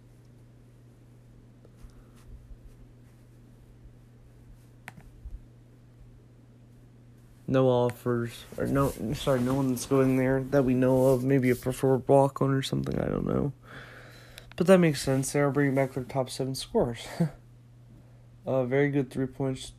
No 7.54 7.68
offers 7.68 8.44
or 8.58 8.66
no 8.66 8.92
sorry 9.14 9.40
no 9.40 9.54
one's 9.54 9.86
going 9.86 10.18
there 10.18 10.42
that 10.50 10.64
we 10.64 10.74
know 10.74 11.06
of 11.06 11.24
maybe 11.24 11.48
a 11.48 11.56
preferred 11.56 12.06
walk 12.06 12.42
on 12.42 12.50
or 12.50 12.62
something 12.62 12.98
i 13.00 13.06
don't 13.06 13.26
know. 13.26 13.52
But 14.56 14.68
that 14.68 14.78
makes 14.78 15.02
sense. 15.02 15.32
They're 15.32 15.50
bringing 15.50 15.74
back 15.74 15.94
their 15.94 16.04
top 16.04 16.30
seven 16.30 16.54
scores 16.54 17.06
a 18.46 18.64
very 18.66 18.90
good 18.90 19.10
three 19.10 19.26
point 19.26 19.72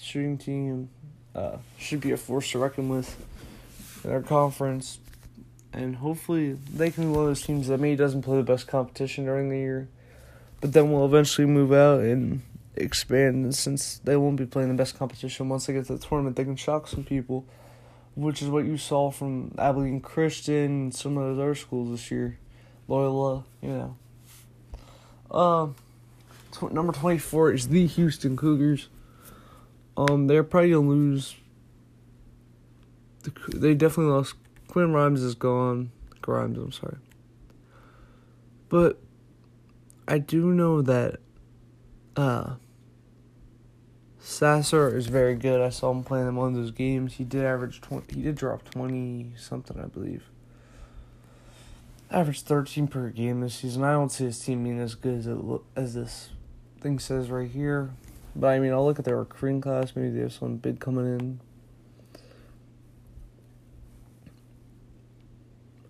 shooting 0.00 0.38
team. 0.38 0.88
Uh 1.34 1.58
should 1.78 2.00
be 2.00 2.12
a 2.12 2.16
force 2.16 2.50
to 2.52 2.58
reckon 2.58 2.88
with 2.88 3.16
in 4.04 4.10
our 4.10 4.22
conference. 4.22 4.98
And 5.72 5.96
hopefully 5.96 6.54
they 6.54 6.90
can 6.90 7.04
be 7.04 7.10
one 7.10 7.20
of 7.20 7.26
those 7.26 7.42
teams 7.42 7.68
that 7.68 7.78
maybe 7.78 7.96
doesn't 7.96 8.22
play 8.22 8.38
the 8.38 8.42
best 8.42 8.66
competition 8.66 9.26
during 9.26 9.50
the 9.50 9.58
year 9.58 9.88
but 10.60 10.72
then 10.72 10.90
will 10.90 11.04
eventually 11.04 11.46
move 11.46 11.72
out 11.72 12.00
and 12.00 12.42
expand 12.76 13.54
since 13.54 13.98
they 13.98 14.16
won't 14.16 14.36
be 14.36 14.46
playing 14.46 14.68
the 14.68 14.74
best 14.74 14.98
competition. 14.98 15.48
Once 15.48 15.66
they 15.66 15.72
get 15.72 15.86
to 15.86 15.96
the 15.96 16.06
tournament 16.06 16.36
they 16.36 16.44
can 16.44 16.56
shock 16.56 16.88
some 16.88 17.04
people 17.04 17.46
which 18.16 18.40
is 18.40 18.48
what 18.48 18.64
you 18.64 18.78
saw 18.78 19.10
from 19.10 19.54
Abilene 19.58 20.00
Christian 20.00 20.64
and 20.64 20.94
some 20.94 21.18
of 21.18 21.36
those 21.36 21.38
other 21.38 21.54
schools 21.54 21.90
this 21.90 22.10
year. 22.10 22.38
Loyola 22.88 23.44
you 23.62 23.68
know. 23.68 23.96
Uh, 25.30 25.66
tw- 26.52 26.72
number 26.72 26.92
24 26.92 27.52
is 27.52 27.68
the 27.68 27.86
Houston 27.86 28.36
Cougars. 28.36 28.88
Um 29.96 30.26
they're 30.26 30.44
probably 30.44 30.70
gonna 30.70 30.88
lose. 30.88 31.36
The, 33.22 33.32
they 33.56 33.74
definitely 33.74 34.12
lost. 34.12 34.34
Quinn 34.68 34.92
Rhymes 34.92 35.22
is 35.22 35.34
gone. 35.34 35.90
Grimes 36.22 36.58
I'm 36.58 36.72
sorry. 36.72 36.96
But 38.68 38.98
I 40.08 40.18
do 40.18 40.52
know 40.52 40.82
that 40.82 41.20
uh 42.16 42.54
Sasser 44.28 44.94
is 44.94 45.06
very 45.06 45.36
good. 45.36 45.60
I 45.60 45.68
saw 45.68 45.92
him 45.92 46.02
playing 46.02 46.26
in 46.26 46.34
one 46.34 46.48
of 46.48 46.54
those 46.56 46.72
games. 46.72 47.14
He 47.14 47.22
did 47.22 47.44
average 47.44 47.80
twenty. 47.80 48.16
He 48.16 48.22
did 48.22 48.34
drop 48.34 48.68
twenty 48.68 49.30
something, 49.36 49.78
I 49.78 49.86
believe. 49.86 50.24
Average 52.10 52.42
thirteen 52.42 52.88
per 52.88 53.08
game 53.10 53.40
this 53.40 53.54
season. 53.54 53.84
I 53.84 53.92
don't 53.92 54.10
see 54.10 54.24
his 54.24 54.40
team 54.40 54.64
being 54.64 54.80
as 54.80 54.96
good 54.96 55.20
as 55.20 55.28
it 55.28 55.36
lo- 55.36 55.62
as 55.76 55.94
this 55.94 56.30
thing 56.80 56.98
says 56.98 57.30
right 57.30 57.48
here. 57.48 57.90
But 58.34 58.48
I 58.48 58.58
mean, 58.58 58.72
I'll 58.72 58.84
look 58.84 58.98
at 58.98 59.04
their 59.04 59.16
recruiting 59.16 59.60
class. 59.60 59.94
Maybe 59.94 60.10
they 60.10 60.22
have 60.22 60.32
someone 60.32 60.56
big 60.56 60.80
coming 60.80 61.06
in. 61.06 61.40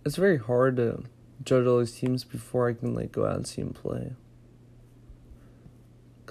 It's 0.04 0.16
very 0.16 0.38
hard 0.38 0.76
to 0.76 1.04
judge 1.42 1.66
all 1.66 1.78
these 1.78 1.92
teams 1.92 2.22
before 2.22 2.68
I 2.68 2.74
can 2.74 2.94
like 2.94 3.12
go 3.12 3.24
out 3.24 3.36
and 3.36 3.46
see 3.46 3.62
them 3.62 3.72
play 3.72 4.12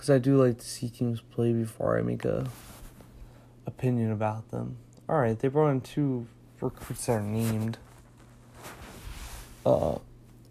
because 0.05 0.17
I 0.17 0.19
do 0.19 0.37
like 0.37 0.59
to 0.59 0.65
see 0.65 0.87
teams 0.87 1.19
play 1.19 1.51
before 1.51 1.97
I 1.97 2.03
make 2.03 2.25
a 2.25 2.47
opinion 3.65 4.11
about 4.11 4.51
them. 4.51 4.77
All 5.09 5.17
right, 5.17 5.37
they 5.37 5.47
brought 5.47 5.69
in 5.69 5.81
two 5.81 6.27
recruits 6.61 7.07
that 7.07 7.13
are 7.13 7.21
named. 7.23 7.79
Uh, 9.65 9.97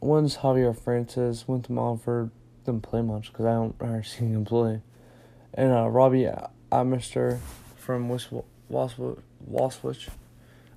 one's 0.01 0.39
Javier 0.39 0.77
Francis, 0.77 1.47
went 1.47 1.67
to 1.67 1.73
Montford, 1.73 2.33
didn't 2.67 2.83
play 2.83 3.01
much 3.01 3.31
because 3.31 3.47
I 3.47 3.53
don't 3.53 3.77
ever 3.81 4.03
see 4.03 4.25
him 4.25 4.45
play, 4.45 4.81
and 5.53 5.73
uh, 5.73 5.87
Robbie 5.87 6.29
Armbrester 6.73 7.39
from 7.77 8.09
Wasatch 8.09 10.09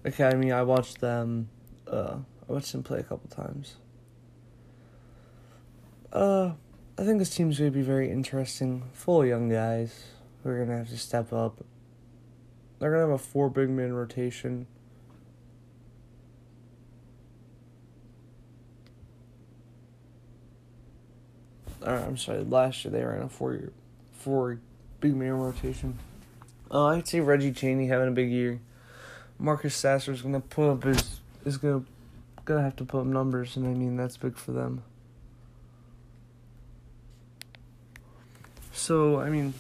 Academy. 0.03 0.51
I 0.51 0.61
watched 0.61 1.01
them. 1.01 1.49
Uh, 1.91 2.17
I 2.47 2.53
watched 2.53 2.75
him 2.75 2.83
play 2.83 2.99
a 2.99 3.03
couple 3.03 3.27
times. 3.27 3.77
Uh, 6.13 6.51
I 6.99 7.03
think 7.03 7.19
this 7.19 7.29
team's 7.29 7.59
going 7.59 7.71
to 7.71 7.77
be 7.77 7.83
very 7.83 8.09
interesting, 8.09 8.83
full 8.91 9.21
of 9.21 9.27
young 9.27 9.49
guys 9.49 10.05
who 10.41 10.49
are 10.49 10.55
going 10.55 10.69
to 10.69 10.77
have 10.77 10.89
to 10.89 10.97
step 10.97 11.31
up. 11.31 11.63
They're 12.79 12.89
going 12.89 13.03
to 13.03 13.11
have 13.11 13.21
a 13.21 13.23
four 13.23 13.51
big 13.51 13.69
man 13.69 13.93
rotation. 13.93 14.65
Uh, 21.85 22.03
I'm 22.07 22.17
sorry, 22.17 22.43
last 22.43 22.83
year 22.83 22.91
they 22.91 23.03
ran 23.03 23.21
a 23.21 23.29
four 23.29 23.53
year, 23.53 23.71
four 24.13 24.59
big 24.99 25.15
man 25.15 25.33
rotation. 25.33 25.99
Uh, 26.71 26.87
I'd 26.87 27.07
say 27.07 27.19
Reggie 27.19 27.51
Chaney 27.51 27.87
having 27.87 28.07
a 28.07 28.11
big 28.11 28.31
year. 28.31 28.59
Marcus 29.37 29.75
Sasser 29.75 30.11
is 30.11 30.23
gonna 30.23 30.39
put 30.39 30.69
up 30.69 30.83
his 30.83 31.19
is 31.45 31.57
gonna 31.57 31.83
gonna 32.43 32.63
have 32.63 32.75
to 32.77 32.83
put 32.83 33.01
up 33.01 33.05
numbers, 33.05 33.55
and 33.55 33.67
I 33.67 33.69
mean 33.69 33.95
that's 33.95 34.17
big 34.17 34.35
for 34.35 34.51
them. 34.51 34.83
So 38.77 39.19
I 39.19 39.29
mean, 39.29 39.53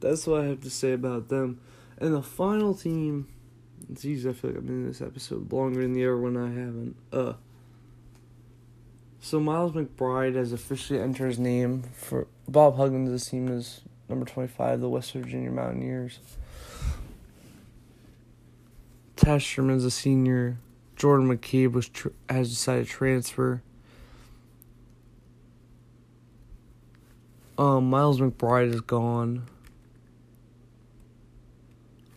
that's 0.00 0.26
what 0.26 0.42
I 0.42 0.44
have 0.46 0.62
to 0.62 0.70
say 0.70 0.92
about 0.92 1.28
them. 1.28 1.60
And 1.98 2.14
the 2.14 2.22
final 2.22 2.74
team, 2.74 3.26
geez, 3.92 4.24
I 4.24 4.32
feel 4.32 4.50
like 4.50 4.58
I've 4.58 4.66
been 4.66 4.82
in 4.82 4.86
this 4.86 5.02
episode 5.02 5.52
longer 5.52 5.82
than 5.82 5.92
the 5.92 6.04
other 6.04 6.16
one 6.16 6.36
I 6.36 6.48
haven't. 6.48 6.96
Uh. 7.12 7.32
So 9.20 9.40
Miles 9.40 9.72
McBride 9.72 10.36
has 10.36 10.52
officially 10.52 11.00
entered 11.00 11.26
his 11.26 11.38
name 11.40 11.82
for 11.92 12.28
Bob 12.46 12.76
Huggins' 12.76 13.28
team 13.28 13.48
is 13.48 13.80
number 14.08 14.24
twenty 14.24 14.48
five, 14.48 14.80
the 14.80 14.88
West 14.88 15.12
Virginia 15.12 15.50
Mountaineers. 15.50 16.20
Taz 19.16 19.40
Sherman's 19.40 19.84
a 19.84 19.90
senior. 19.90 20.58
Jordan 20.94 21.28
McCabe 21.28 21.72
was 21.72 21.88
tr- 21.88 22.08
has 22.30 22.48
decided 22.48 22.86
to 22.86 22.90
transfer. 22.92 23.62
Um, 27.58 27.90
Miles 27.90 28.20
McBride 28.20 28.72
is 28.72 28.80
gone. 28.80 29.48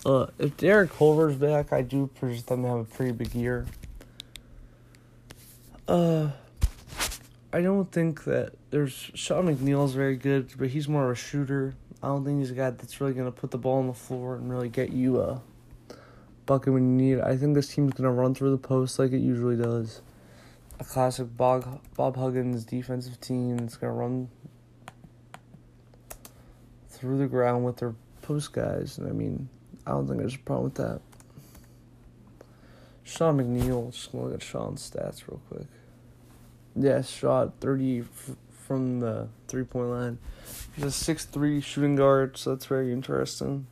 Uh, 0.06 0.28
if 0.38 0.56
Derek 0.58 0.96
Culver's 0.96 1.36
back, 1.36 1.74
I 1.74 1.82
do 1.82 2.08
project 2.14 2.48
them 2.48 2.62
to 2.62 2.70
have 2.70 2.78
a 2.78 2.84
pretty 2.84 3.12
big 3.12 3.34
year. 3.34 3.66
Uh, 5.88 6.30
I 7.52 7.62
don't 7.62 7.92
think 7.92 8.24
that 8.26 8.54
there's 8.70 8.94
Sean 9.16 9.48
McNeil's 9.48 9.94
very 9.94 10.16
good, 10.16 10.54
but 10.58 10.70
he's 10.70 10.88
more 10.88 11.06
of 11.06 11.12
a 11.12 11.16
shooter. 11.16 11.74
I 12.04 12.08
don't 12.08 12.24
think 12.24 12.40
he's 12.40 12.52
a 12.52 12.56
guy 12.56 12.70
that's 12.70 13.02
really 13.02 13.14
gonna 13.14 13.32
put 13.32 13.50
the 13.50 13.58
ball 13.58 13.80
on 13.80 13.88
the 13.88 13.94
floor 13.94 14.36
and 14.36 14.50
really 14.50 14.70
get 14.70 14.92
you 14.92 15.20
a 15.22 15.42
bucket 16.46 16.72
when 16.74 16.84
you 16.84 17.06
need 17.06 17.14
it. 17.20 17.24
I 17.24 17.36
think 17.36 17.56
this 17.56 17.74
team's 17.74 17.94
gonna 17.94 18.12
run 18.12 18.36
through 18.36 18.52
the 18.52 18.58
post 18.58 19.00
like 19.00 19.12
it 19.12 19.20
usually 19.20 19.58
does. 19.58 20.02
A 20.80 20.84
classic 20.84 21.36
Bob 21.36 21.82
Bob 21.96 22.16
Huggins 22.16 22.64
defensive 22.64 23.20
team 23.20 23.58
that's 23.58 23.78
gonna 23.78 23.94
run 23.94 24.30
through 27.02 27.18
the 27.18 27.26
ground 27.28 27.66
with 27.66 27.78
their 27.78 27.96
post 28.22 28.54
guys, 28.54 29.00
and 29.00 29.10
I 29.10 29.12
mean, 29.12 29.50
I 29.88 29.92
don't 29.92 30.08
think 30.08 30.20
there's 30.20 30.36
a 30.36 30.40
problem 30.40 30.66
with 30.66 30.76
that. 30.76 31.02
Sean 33.04 33.38
McNeil, 33.40 33.92
just 33.92 34.12
gonna 34.12 34.26
look 34.26 34.36
at 34.36 34.44
Sean's 34.44 34.88
stats 34.88 35.28
real 35.28 35.42
quick. 35.50 35.66
Yeah, 36.76 37.02
shot 37.02 37.54
thirty 37.60 38.02
f- 38.02 38.36
from 38.52 39.00
the 39.00 39.30
three 39.48 39.64
point 39.64 39.90
line. 39.90 40.20
He's 40.76 40.86
a 40.86 40.92
six 40.92 41.26
three 41.26 41.60
shooting 41.60 41.96
guard, 41.96 42.38
so 42.38 42.52
that's 42.52 42.68
very 42.68 42.94
interesting. 42.94 43.66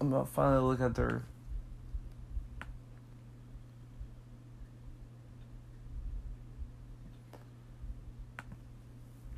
I'm 0.00 0.10
gonna 0.10 0.24
finally 0.24 0.62
look 0.62 0.80
at 0.80 0.94
their 0.94 1.22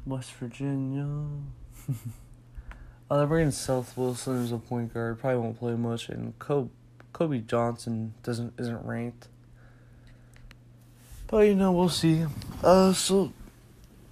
West 0.07 0.33
Virginia. 0.35 1.07
oh, 1.09 1.95
they're 3.17 3.27
bringing 3.27 3.51
Seth 3.53 3.97
Wilson 3.97 4.43
as 4.43 4.53
a 4.53 4.59
point 4.59 4.93
guard. 4.93 5.21
Probably 5.21 5.41
won't 5.41 5.59
play 5.59 5.75
much, 5.75 6.09
and 6.09 6.38
Kobe, 6.38 6.71
Kobe 7.12 7.38
Johnson 7.41 8.15
doesn't 8.23 8.55
isn't 8.59 8.85
ranked. 8.85 9.29
But 11.29 11.47
you 11.47 11.55
know, 11.55 11.73
we'll 11.73 11.88
see. 11.88 12.27
Uh, 12.62 12.93
so 12.93 13.33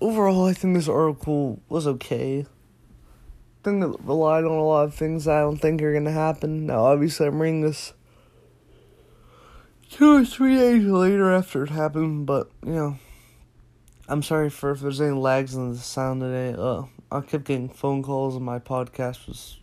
overall, 0.00 0.46
I 0.46 0.52
think 0.52 0.74
this 0.74 0.88
article 0.88 1.60
was 1.68 1.86
okay. 1.86 2.40
I 2.40 3.64
think 3.64 3.82
it 3.82 4.00
relied 4.04 4.44
on 4.44 4.52
a 4.52 4.64
lot 4.64 4.84
of 4.84 4.94
things 4.94 5.28
I 5.28 5.40
don't 5.40 5.58
think 5.58 5.82
are 5.82 5.92
gonna 5.92 6.12
happen. 6.12 6.66
Now, 6.66 6.84
obviously, 6.84 7.26
I'm 7.26 7.42
reading 7.42 7.60
this 7.60 7.92
two 9.90 10.16
or 10.16 10.24
three 10.24 10.56
days 10.56 10.84
later 10.84 11.30
after 11.32 11.64
it 11.64 11.70
happened, 11.70 12.26
but 12.26 12.48
you 12.64 12.72
know, 12.72 12.98
I'm 14.10 14.24
sorry 14.24 14.50
for 14.50 14.72
if 14.72 14.80
there's 14.80 15.00
any 15.00 15.12
lags 15.12 15.54
in 15.54 15.70
the 15.70 15.78
sound 15.78 16.20
today. 16.20 16.52
Uh, 16.58 16.82
I 17.12 17.20
kept 17.20 17.44
getting 17.44 17.68
phone 17.68 18.02
calls, 18.02 18.34
and 18.34 18.44
my 18.44 18.58
podcast 18.58 19.28
was 19.28 19.60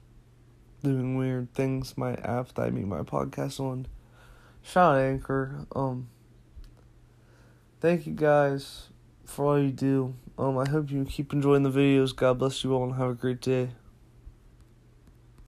doing 0.82 1.18
weird 1.18 1.54
things. 1.54 1.98
My 1.98 2.14
app 2.14 2.54
that 2.54 2.62
I 2.62 2.70
make 2.70 2.86
my 2.86 3.02
podcast 3.02 3.60
on. 3.60 3.88
Shout 4.64 4.96
out 4.96 5.02
Anchor. 5.02 5.66
Um, 5.76 6.08
thank 7.82 8.08
you 8.08 8.14
guys 8.14 8.88
for 9.26 9.48
all 9.48 9.60
you 9.60 9.72
do. 9.72 10.16
Um, 10.38 10.58
I 10.58 10.70
hope 10.70 10.92
you 10.92 11.04
keep 11.04 11.34
enjoying 11.34 11.64
the 11.64 11.70
videos. 11.70 12.16
God 12.16 12.40
bless 12.40 12.64
you 12.64 12.74
all 12.74 12.86
and 12.86 12.96
have 12.96 13.10
a 13.10 13.16
great 13.16 13.42
day. 13.42 13.72